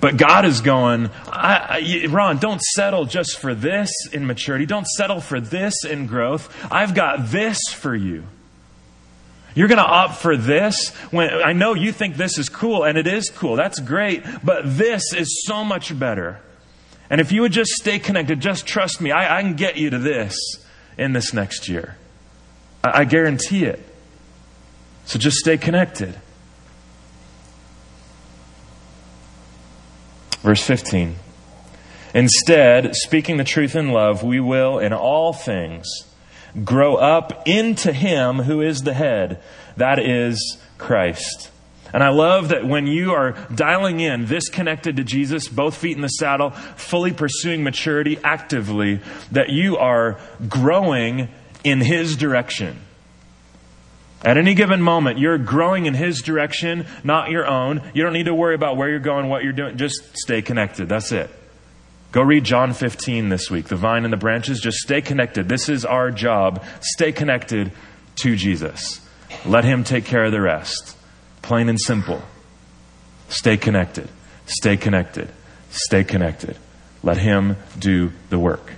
But 0.00 0.16
God 0.16 0.44
is 0.44 0.62
going, 0.62 1.10
I, 1.28 2.02
I, 2.04 2.06
Ron, 2.08 2.38
don't 2.38 2.60
settle 2.60 3.04
just 3.04 3.38
for 3.38 3.54
this 3.54 3.92
in 4.12 4.26
maturity. 4.26 4.66
Don't 4.66 4.88
settle 4.88 5.20
for 5.20 5.40
this 5.40 5.84
in 5.84 6.08
growth. 6.08 6.52
I've 6.72 6.96
got 6.96 7.28
this 7.28 7.60
for 7.68 7.94
you. 7.94 8.24
You're 9.54 9.68
going 9.68 9.78
to 9.78 9.84
opt 9.84 10.16
for 10.16 10.36
this 10.36 10.88
when 11.12 11.30
I 11.30 11.52
know 11.52 11.74
you 11.74 11.92
think 11.92 12.16
this 12.16 12.36
is 12.36 12.48
cool, 12.48 12.82
and 12.82 12.98
it 12.98 13.06
is 13.06 13.30
cool. 13.30 13.54
That's 13.54 13.78
great, 13.78 14.24
but 14.42 14.62
this 14.64 15.14
is 15.14 15.44
so 15.46 15.64
much 15.64 15.96
better. 15.96 16.40
And 17.10 17.20
if 17.20 17.32
you 17.32 17.42
would 17.42 17.52
just 17.52 17.72
stay 17.72 17.98
connected, 17.98 18.40
just 18.40 18.66
trust 18.66 19.00
me, 19.00 19.10
I, 19.10 19.38
I 19.38 19.42
can 19.42 19.56
get 19.56 19.76
you 19.76 19.90
to 19.90 19.98
this 19.98 20.38
in 20.96 21.12
this 21.12 21.34
next 21.34 21.68
year. 21.68 21.96
I, 22.84 23.00
I 23.00 23.04
guarantee 23.04 23.64
it. 23.64 23.84
So 25.04 25.18
just 25.18 25.38
stay 25.38 25.58
connected. 25.58 26.14
Verse 30.42 30.62
15. 30.62 31.16
Instead, 32.14 32.94
speaking 32.94 33.36
the 33.36 33.44
truth 33.44 33.74
in 33.74 33.90
love, 33.90 34.22
we 34.22 34.40
will 34.40 34.78
in 34.78 34.92
all 34.92 35.32
things 35.32 35.86
grow 36.64 36.96
up 36.96 37.46
into 37.46 37.92
Him 37.92 38.40
who 38.40 38.60
is 38.60 38.82
the 38.82 38.94
head. 38.94 39.42
That 39.76 39.98
is 39.98 40.58
Christ. 40.78 41.49
And 41.92 42.02
I 42.02 42.10
love 42.10 42.48
that 42.48 42.66
when 42.66 42.86
you 42.86 43.12
are 43.12 43.32
dialing 43.54 44.00
in 44.00 44.26
this 44.26 44.48
connected 44.48 44.96
to 44.96 45.04
Jesus, 45.04 45.48
both 45.48 45.76
feet 45.76 45.96
in 45.96 46.02
the 46.02 46.08
saddle, 46.08 46.50
fully 46.50 47.12
pursuing 47.12 47.62
maturity 47.62 48.18
actively, 48.22 49.00
that 49.32 49.50
you 49.50 49.76
are 49.76 50.18
growing 50.48 51.28
in 51.64 51.80
His 51.80 52.16
direction. 52.16 52.78
At 54.22 54.36
any 54.36 54.54
given 54.54 54.82
moment, 54.82 55.18
you're 55.18 55.38
growing 55.38 55.86
in 55.86 55.94
His 55.94 56.20
direction, 56.20 56.86
not 57.02 57.30
your 57.30 57.46
own. 57.46 57.82
You 57.94 58.02
don't 58.02 58.12
need 58.12 58.26
to 58.26 58.34
worry 58.34 58.54
about 58.54 58.76
where 58.76 58.88
you're 58.88 58.98
going, 58.98 59.28
what 59.28 59.42
you're 59.42 59.52
doing. 59.52 59.78
Just 59.78 60.16
stay 60.16 60.42
connected. 60.42 60.88
That's 60.88 61.10
it. 61.10 61.30
Go 62.12 62.22
read 62.22 62.44
John 62.44 62.74
15 62.74 63.28
this 63.28 63.50
week. 63.50 63.68
The 63.68 63.76
vine 63.76 64.04
and 64.04 64.12
the 64.12 64.18
branches. 64.18 64.60
Just 64.60 64.78
stay 64.78 65.00
connected. 65.00 65.48
This 65.48 65.68
is 65.68 65.84
our 65.84 66.10
job. 66.10 66.62
Stay 66.80 67.12
connected 67.12 67.72
to 68.16 68.36
Jesus. 68.36 69.00
Let 69.46 69.64
Him 69.64 69.84
take 69.84 70.04
care 70.04 70.24
of 70.24 70.32
the 70.32 70.40
rest. 70.40 70.96
Plain 71.42 71.68
and 71.68 71.80
simple. 71.80 72.22
Stay 73.28 73.56
connected. 73.56 74.08
Stay 74.46 74.76
connected. 74.76 75.28
Stay 75.70 76.04
connected. 76.04 76.56
Let 77.02 77.18
Him 77.18 77.56
do 77.78 78.12
the 78.28 78.38
work. 78.38 78.72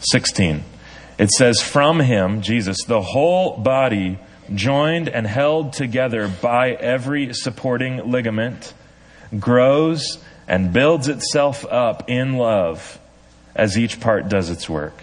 16. 0.00 0.64
It 1.18 1.30
says, 1.30 1.60
From 1.60 2.00
him, 2.00 2.42
Jesus, 2.42 2.78
the 2.86 3.00
whole 3.00 3.56
body, 3.56 4.18
joined 4.54 5.08
and 5.08 5.26
held 5.26 5.72
together 5.72 6.28
by 6.28 6.70
every 6.70 7.34
supporting 7.34 8.10
ligament, 8.10 8.72
grows 9.38 10.18
and 10.46 10.72
builds 10.72 11.08
itself 11.08 11.66
up 11.66 12.08
in 12.08 12.36
love 12.36 12.98
as 13.54 13.76
each 13.76 14.00
part 14.00 14.28
does 14.28 14.48
its 14.48 14.68
work. 14.68 14.94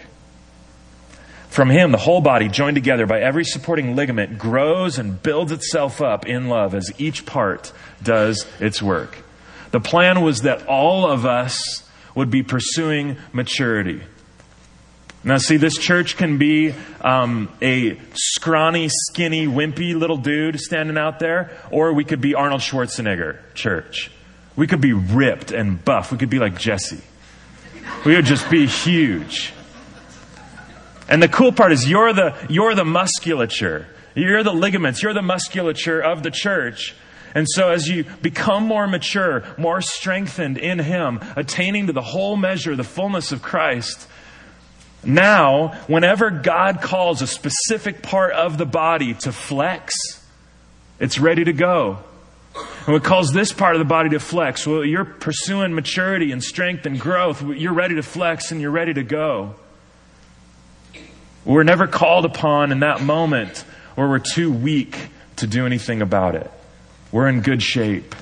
From 1.56 1.70
him, 1.70 1.90
the 1.90 1.96
whole 1.96 2.20
body, 2.20 2.50
joined 2.50 2.74
together 2.74 3.06
by 3.06 3.22
every 3.22 3.42
supporting 3.42 3.96
ligament, 3.96 4.36
grows 4.36 4.98
and 4.98 5.22
builds 5.22 5.52
itself 5.52 6.02
up 6.02 6.26
in 6.26 6.50
love 6.50 6.74
as 6.74 6.92
each 6.98 7.24
part 7.24 7.72
does 8.02 8.44
its 8.60 8.82
work. 8.82 9.16
The 9.70 9.80
plan 9.80 10.20
was 10.20 10.42
that 10.42 10.66
all 10.66 11.10
of 11.10 11.24
us 11.24 11.82
would 12.14 12.30
be 12.30 12.42
pursuing 12.42 13.16
maturity. 13.32 14.02
Now, 15.24 15.38
see, 15.38 15.56
this 15.56 15.78
church 15.78 16.18
can 16.18 16.36
be 16.36 16.74
um, 17.00 17.50
a 17.62 17.98
scrawny, 18.12 18.90
skinny, 18.90 19.46
wimpy 19.46 19.98
little 19.98 20.18
dude 20.18 20.60
standing 20.60 20.98
out 20.98 21.20
there, 21.20 21.56
or 21.70 21.94
we 21.94 22.04
could 22.04 22.20
be 22.20 22.34
Arnold 22.34 22.60
Schwarzenegger 22.60 23.38
church. 23.54 24.10
We 24.56 24.66
could 24.66 24.82
be 24.82 24.92
ripped 24.92 25.52
and 25.52 25.82
buff. 25.82 26.12
We 26.12 26.18
could 26.18 26.28
be 26.28 26.38
like 26.38 26.58
Jesse. 26.58 27.00
We 28.04 28.14
would 28.14 28.26
just 28.26 28.50
be 28.50 28.66
huge. 28.66 29.54
And 31.08 31.22
the 31.22 31.28
cool 31.28 31.52
part 31.52 31.72
is 31.72 31.88
you're 31.88 32.12
the, 32.12 32.34
you're 32.48 32.74
the 32.74 32.84
musculature. 32.84 33.86
You're 34.14 34.42
the 34.42 34.52
ligaments. 34.52 35.02
You're 35.02 35.14
the 35.14 35.22
musculature 35.22 36.00
of 36.00 36.22
the 36.22 36.30
church. 36.30 36.94
And 37.34 37.46
so, 37.48 37.68
as 37.70 37.86
you 37.86 38.04
become 38.22 38.64
more 38.64 38.86
mature, 38.86 39.44
more 39.58 39.82
strengthened 39.82 40.56
in 40.56 40.78
Him, 40.78 41.20
attaining 41.36 41.88
to 41.88 41.92
the 41.92 42.02
whole 42.02 42.36
measure, 42.36 42.74
the 42.74 42.82
fullness 42.82 43.30
of 43.30 43.42
Christ, 43.42 44.08
now, 45.04 45.68
whenever 45.86 46.30
God 46.30 46.80
calls 46.80 47.22
a 47.22 47.26
specific 47.26 48.02
part 48.02 48.32
of 48.32 48.58
the 48.58 48.66
body 48.66 49.14
to 49.14 49.32
flex, 49.32 49.94
it's 50.98 51.18
ready 51.18 51.44
to 51.44 51.52
go. 51.52 51.98
And 52.56 52.94
what 52.94 53.04
calls 53.04 53.32
this 53.32 53.52
part 53.52 53.76
of 53.76 53.78
the 53.78 53.84
body 53.84 54.08
to 54.10 54.18
flex, 54.18 54.66
well, 54.66 54.84
you're 54.84 55.04
pursuing 55.04 55.74
maturity 55.74 56.32
and 56.32 56.42
strength 56.42 56.86
and 56.86 56.98
growth. 56.98 57.42
You're 57.42 57.74
ready 57.74 57.96
to 57.96 58.02
flex 58.02 58.50
and 58.50 58.60
you're 58.60 58.70
ready 58.70 58.94
to 58.94 59.02
go. 59.02 59.54
We're 61.46 61.62
never 61.62 61.86
called 61.86 62.24
upon 62.24 62.72
in 62.72 62.80
that 62.80 63.00
moment 63.00 63.64
where 63.94 64.08
we're 64.08 64.18
too 64.18 64.52
weak 64.52 65.10
to 65.36 65.46
do 65.46 65.64
anything 65.64 66.02
about 66.02 66.34
it. 66.34 66.50
We're 67.12 67.28
in 67.28 67.40
good 67.40 67.62
shape. 67.62 68.16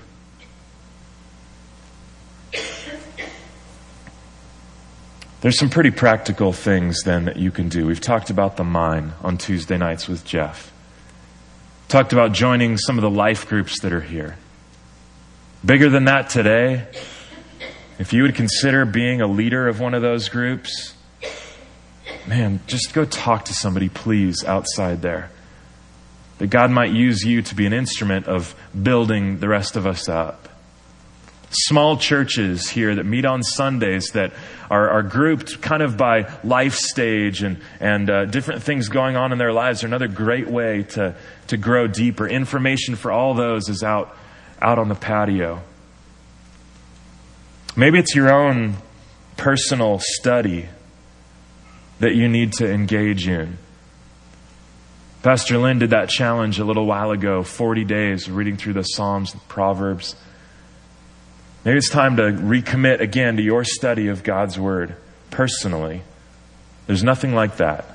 There's 5.40 5.58
some 5.58 5.70
pretty 5.70 5.90
practical 5.90 6.52
things 6.52 7.02
then 7.04 7.24
that 7.24 7.36
you 7.36 7.50
can 7.50 7.70
do. 7.70 7.86
We've 7.86 8.00
talked 8.00 8.28
about 8.28 8.56
the 8.56 8.64
mine 8.64 9.14
on 9.22 9.38
Tuesday 9.38 9.78
nights 9.78 10.06
with 10.06 10.24
Jeff. 10.24 10.70
Talked 11.88 12.12
about 12.12 12.32
joining 12.32 12.76
some 12.76 12.98
of 12.98 13.02
the 13.02 13.10
life 13.10 13.48
groups 13.48 13.80
that 13.80 13.92
are 13.92 14.00
here. 14.00 14.36
Bigger 15.64 15.88
than 15.88 16.04
that 16.04 16.28
today, 16.28 16.86
if 17.98 18.12
you 18.12 18.22
would 18.22 18.34
consider 18.34 18.84
being 18.84 19.22
a 19.22 19.26
leader 19.26 19.66
of 19.66 19.80
one 19.80 19.94
of 19.94 20.02
those 20.02 20.28
groups, 20.28 20.93
man, 22.26 22.60
just 22.66 22.92
go 22.92 23.04
talk 23.04 23.46
to 23.46 23.54
somebody, 23.54 23.88
please, 23.88 24.44
outside 24.44 25.02
there. 25.02 25.30
That 26.38 26.48
God 26.48 26.70
might 26.70 26.90
use 26.90 27.22
you 27.22 27.42
to 27.42 27.54
be 27.54 27.66
an 27.66 27.72
instrument 27.72 28.26
of 28.26 28.54
building 28.80 29.38
the 29.38 29.48
rest 29.48 29.76
of 29.76 29.86
us 29.86 30.08
up 30.08 30.48
small 31.54 31.96
churches 31.96 32.68
here 32.68 32.94
that 32.94 33.04
meet 33.04 33.24
on 33.24 33.42
Sundays 33.42 34.08
that 34.10 34.32
are, 34.70 34.90
are 34.90 35.02
grouped 35.02 35.60
kind 35.60 35.82
of 35.82 35.96
by 35.96 36.30
life 36.42 36.74
stage 36.74 37.42
and, 37.42 37.60
and 37.80 38.10
uh, 38.10 38.24
different 38.26 38.62
things 38.62 38.88
going 38.88 39.16
on 39.16 39.32
in 39.32 39.38
their 39.38 39.52
lives 39.52 39.84
are 39.84 39.86
another 39.86 40.08
great 40.08 40.48
way 40.48 40.82
to, 40.82 41.14
to 41.46 41.56
grow 41.56 41.86
deeper. 41.86 42.26
Information 42.26 42.96
for 42.96 43.12
all 43.12 43.34
those 43.34 43.68
is 43.68 43.82
out, 43.82 44.16
out 44.60 44.78
on 44.78 44.88
the 44.88 44.94
patio. 44.94 45.62
Maybe 47.76 47.98
it's 47.98 48.14
your 48.14 48.32
own 48.32 48.76
personal 49.36 50.00
study 50.00 50.68
that 52.04 52.14
you 52.14 52.28
need 52.28 52.52
to 52.52 52.70
engage 52.70 53.26
in. 53.26 53.56
Pastor 55.22 55.56
Lynn 55.56 55.78
did 55.78 55.88
that 55.88 56.10
challenge 56.10 56.58
a 56.58 56.64
little 56.64 56.84
while 56.84 57.12
ago 57.12 57.42
40 57.42 57.82
days 57.86 58.30
reading 58.30 58.58
through 58.58 58.74
the 58.74 58.82
Psalms 58.82 59.32
and 59.32 59.48
Proverbs. 59.48 60.14
Maybe 61.64 61.78
it's 61.78 61.88
time 61.88 62.18
to 62.18 62.24
recommit 62.24 63.00
again 63.00 63.38
to 63.38 63.42
your 63.42 63.64
study 63.64 64.08
of 64.08 64.22
God's 64.22 64.58
Word 64.58 64.96
personally. 65.30 66.02
There's 66.86 67.02
nothing 67.02 67.34
like 67.34 67.56
that. 67.56 67.86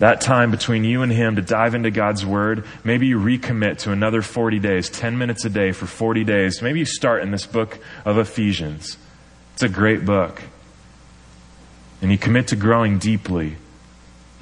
That 0.00 0.20
time 0.20 0.50
between 0.50 0.82
you 0.82 1.02
and 1.02 1.12
Him 1.12 1.36
to 1.36 1.42
dive 1.42 1.76
into 1.76 1.92
God's 1.92 2.26
Word, 2.26 2.64
maybe 2.82 3.06
you 3.06 3.20
recommit 3.20 3.78
to 3.82 3.92
another 3.92 4.22
40 4.22 4.58
days, 4.58 4.90
10 4.90 5.16
minutes 5.18 5.44
a 5.44 5.50
day 5.50 5.70
for 5.70 5.86
40 5.86 6.24
days. 6.24 6.62
Maybe 6.62 6.80
you 6.80 6.84
start 6.84 7.22
in 7.22 7.30
this 7.30 7.46
book 7.46 7.78
of 8.04 8.18
Ephesians. 8.18 8.98
It's 9.54 9.62
a 9.62 9.68
great 9.68 10.04
book. 10.04 10.42
And 12.02 12.10
you 12.10 12.18
commit 12.18 12.48
to 12.48 12.56
growing 12.56 12.98
deeply, 12.98 13.56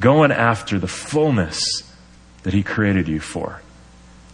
going 0.00 0.30
after 0.30 0.78
the 0.78 0.86
fullness 0.86 1.60
that 2.42 2.54
He 2.54 2.62
created 2.62 3.08
you 3.08 3.20
for, 3.20 3.62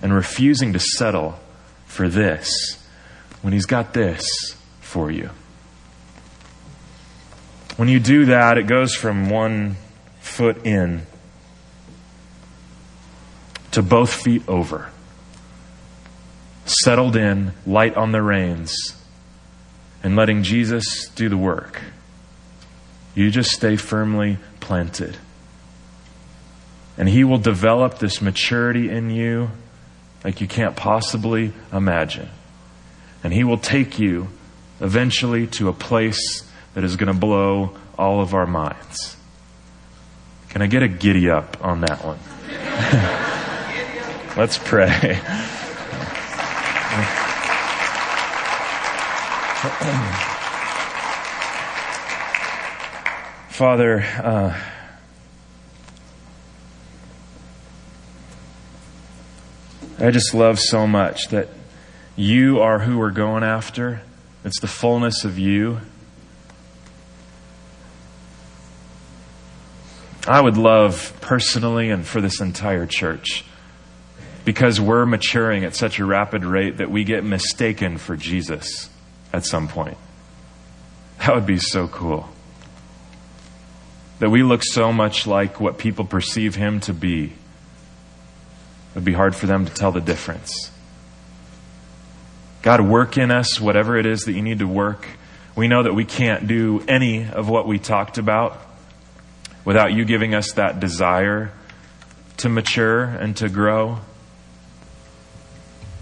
and 0.02 0.12
refusing 0.12 0.72
to 0.74 0.78
settle 0.78 1.38
for 1.86 2.08
this 2.08 2.84
when 3.42 3.52
He's 3.52 3.66
got 3.66 3.94
this 3.94 4.22
for 4.80 5.10
you. 5.10 5.30
When 7.76 7.88
you 7.88 7.98
do 7.98 8.26
that, 8.26 8.56
it 8.56 8.66
goes 8.66 8.94
from 8.94 9.30
one 9.30 9.76
foot 10.20 10.64
in 10.64 11.06
to 13.72 13.82
both 13.82 14.12
feet 14.12 14.42
over. 14.46 14.90
Settled 16.66 17.16
in, 17.16 17.52
light 17.66 17.96
on 17.96 18.12
the 18.12 18.22
reins, 18.22 18.96
and 20.02 20.14
letting 20.14 20.44
Jesus 20.44 21.08
do 21.08 21.28
the 21.28 21.36
work. 21.36 21.82
You 23.14 23.30
just 23.30 23.50
stay 23.50 23.76
firmly 23.76 24.38
planted. 24.60 25.16
And 26.96 27.08
He 27.08 27.24
will 27.24 27.38
develop 27.38 27.98
this 27.98 28.20
maturity 28.20 28.90
in 28.90 29.10
you 29.10 29.50
like 30.24 30.40
you 30.40 30.48
can't 30.48 30.74
possibly 30.74 31.52
imagine. 31.72 32.28
And 33.22 33.32
He 33.32 33.44
will 33.44 33.58
take 33.58 33.98
you 33.98 34.28
eventually 34.80 35.46
to 35.48 35.68
a 35.68 35.72
place 35.72 36.42
that 36.74 36.84
is 36.84 36.96
going 36.96 37.12
to 37.12 37.18
blow 37.18 37.76
all 37.98 38.20
of 38.20 38.34
our 38.34 38.46
minds. 38.46 39.16
Can 40.48 40.62
I 40.62 40.66
get 40.66 40.82
a 40.82 40.88
giddy 40.88 41.30
up 41.30 41.56
on 41.64 41.80
that 41.82 42.04
one? 42.04 42.18
Let's 44.36 44.58
pray. 44.58 45.20
Father, 53.54 54.00
uh, 54.00 54.60
I 60.00 60.10
just 60.10 60.34
love 60.34 60.58
so 60.58 60.88
much 60.88 61.28
that 61.28 61.50
you 62.16 62.58
are 62.58 62.80
who 62.80 62.98
we're 62.98 63.12
going 63.12 63.44
after. 63.44 64.02
It's 64.44 64.58
the 64.58 64.66
fullness 64.66 65.24
of 65.24 65.38
you. 65.38 65.78
I 70.26 70.40
would 70.40 70.56
love 70.56 71.16
personally 71.20 71.90
and 71.90 72.04
for 72.04 72.20
this 72.20 72.40
entire 72.40 72.86
church 72.86 73.44
because 74.44 74.80
we're 74.80 75.06
maturing 75.06 75.62
at 75.62 75.76
such 75.76 76.00
a 76.00 76.04
rapid 76.04 76.44
rate 76.44 76.78
that 76.78 76.90
we 76.90 77.04
get 77.04 77.22
mistaken 77.22 77.98
for 77.98 78.16
Jesus 78.16 78.90
at 79.32 79.46
some 79.46 79.68
point. 79.68 79.96
That 81.20 81.36
would 81.36 81.46
be 81.46 81.60
so 81.60 81.86
cool. 81.86 82.33
That 84.20 84.30
we 84.30 84.42
look 84.42 84.62
so 84.62 84.92
much 84.92 85.26
like 85.26 85.60
what 85.60 85.78
people 85.78 86.04
perceive 86.04 86.54
him 86.54 86.80
to 86.80 86.94
be. 86.94 87.24
It 87.24 87.32
would 88.94 89.04
be 89.04 89.12
hard 89.12 89.34
for 89.34 89.46
them 89.46 89.66
to 89.66 89.74
tell 89.74 89.92
the 89.92 90.00
difference. 90.00 90.70
God, 92.62 92.80
work 92.80 93.18
in 93.18 93.30
us 93.30 93.60
whatever 93.60 93.98
it 93.98 94.06
is 94.06 94.22
that 94.22 94.32
you 94.32 94.40
need 94.40 94.60
to 94.60 94.68
work. 94.68 95.06
We 95.56 95.68
know 95.68 95.82
that 95.82 95.94
we 95.94 96.04
can't 96.04 96.46
do 96.46 96.82
any 96.88 97.28
of 97.28 97.48
what 97.48 97.66
we 97.66 97.78
talked 97.78 98.16
about 98.16 98.58
without 99.64 99.92
you 99.92 100.04
giving 100.04 100.34
us 100.34 100.52
that 100.52 100.80
desire 100.80 101.52
to 102.38 102.48
mature 102.48 103.04
and 103.04 103.36
to 103.36 103.48
grow. 103.48 103.98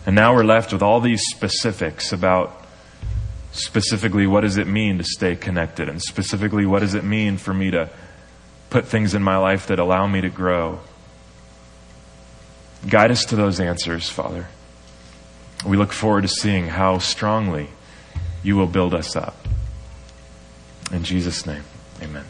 And 0.07 0.15
now 0.15 0.35
we're 0.35 0.45
left 0.45 0.73
with 0.73 0.83
all 0.83 1.01
these 1.01 1.23
specifics 1.31 2.13
about 2.13 2.65
specifically 3.53 4.27
what 4.27 4.41
does 4.41 4.57
it 4.57 4.67
mean 4.67 4.99
to 4.99 5.05
stay 5.05 5.37
connected, 5.37 5.89
and 5.89 6.01
specifically 6.01 6.67
what 6.67 6.81
does 6.81 6.95
it 6.95 7.05
mean 7.05 7.37
for 7.37 7.53
me 7.53 7.71
to 7.71 7.91
put 8.73 8.87
things 8.87 9.15
in 9.15 9.23
my 9.23 9.37
life 9.37 9.67
that 9.67 9.79
allow 9.79 10.07
me 10.07 10.23
to 10.23 10.31
grow. 10.31 10.81
Guide 12.89 13.11
us 13.11 13.27
to 13.27 13.37
those 13.37 13.61
answers, 13.61 14.09
Father. 14.09 14.49
We 15.65 15.77
look 15.77 15.93
forward 15.93 16.23
to 16.23 16.29
seeing 16.29 16.69
how 16.69 16.97
strongly 16.99 17.69
you 18.43 18.57
will 18.57 18.67
build 18.67 18.95
us 18.95 19.15
up. 19.15 19.37
In 20.91 21.05
Jesus' 21.05 21.45
name, 21.47 21.65
amen. 22.01 22.25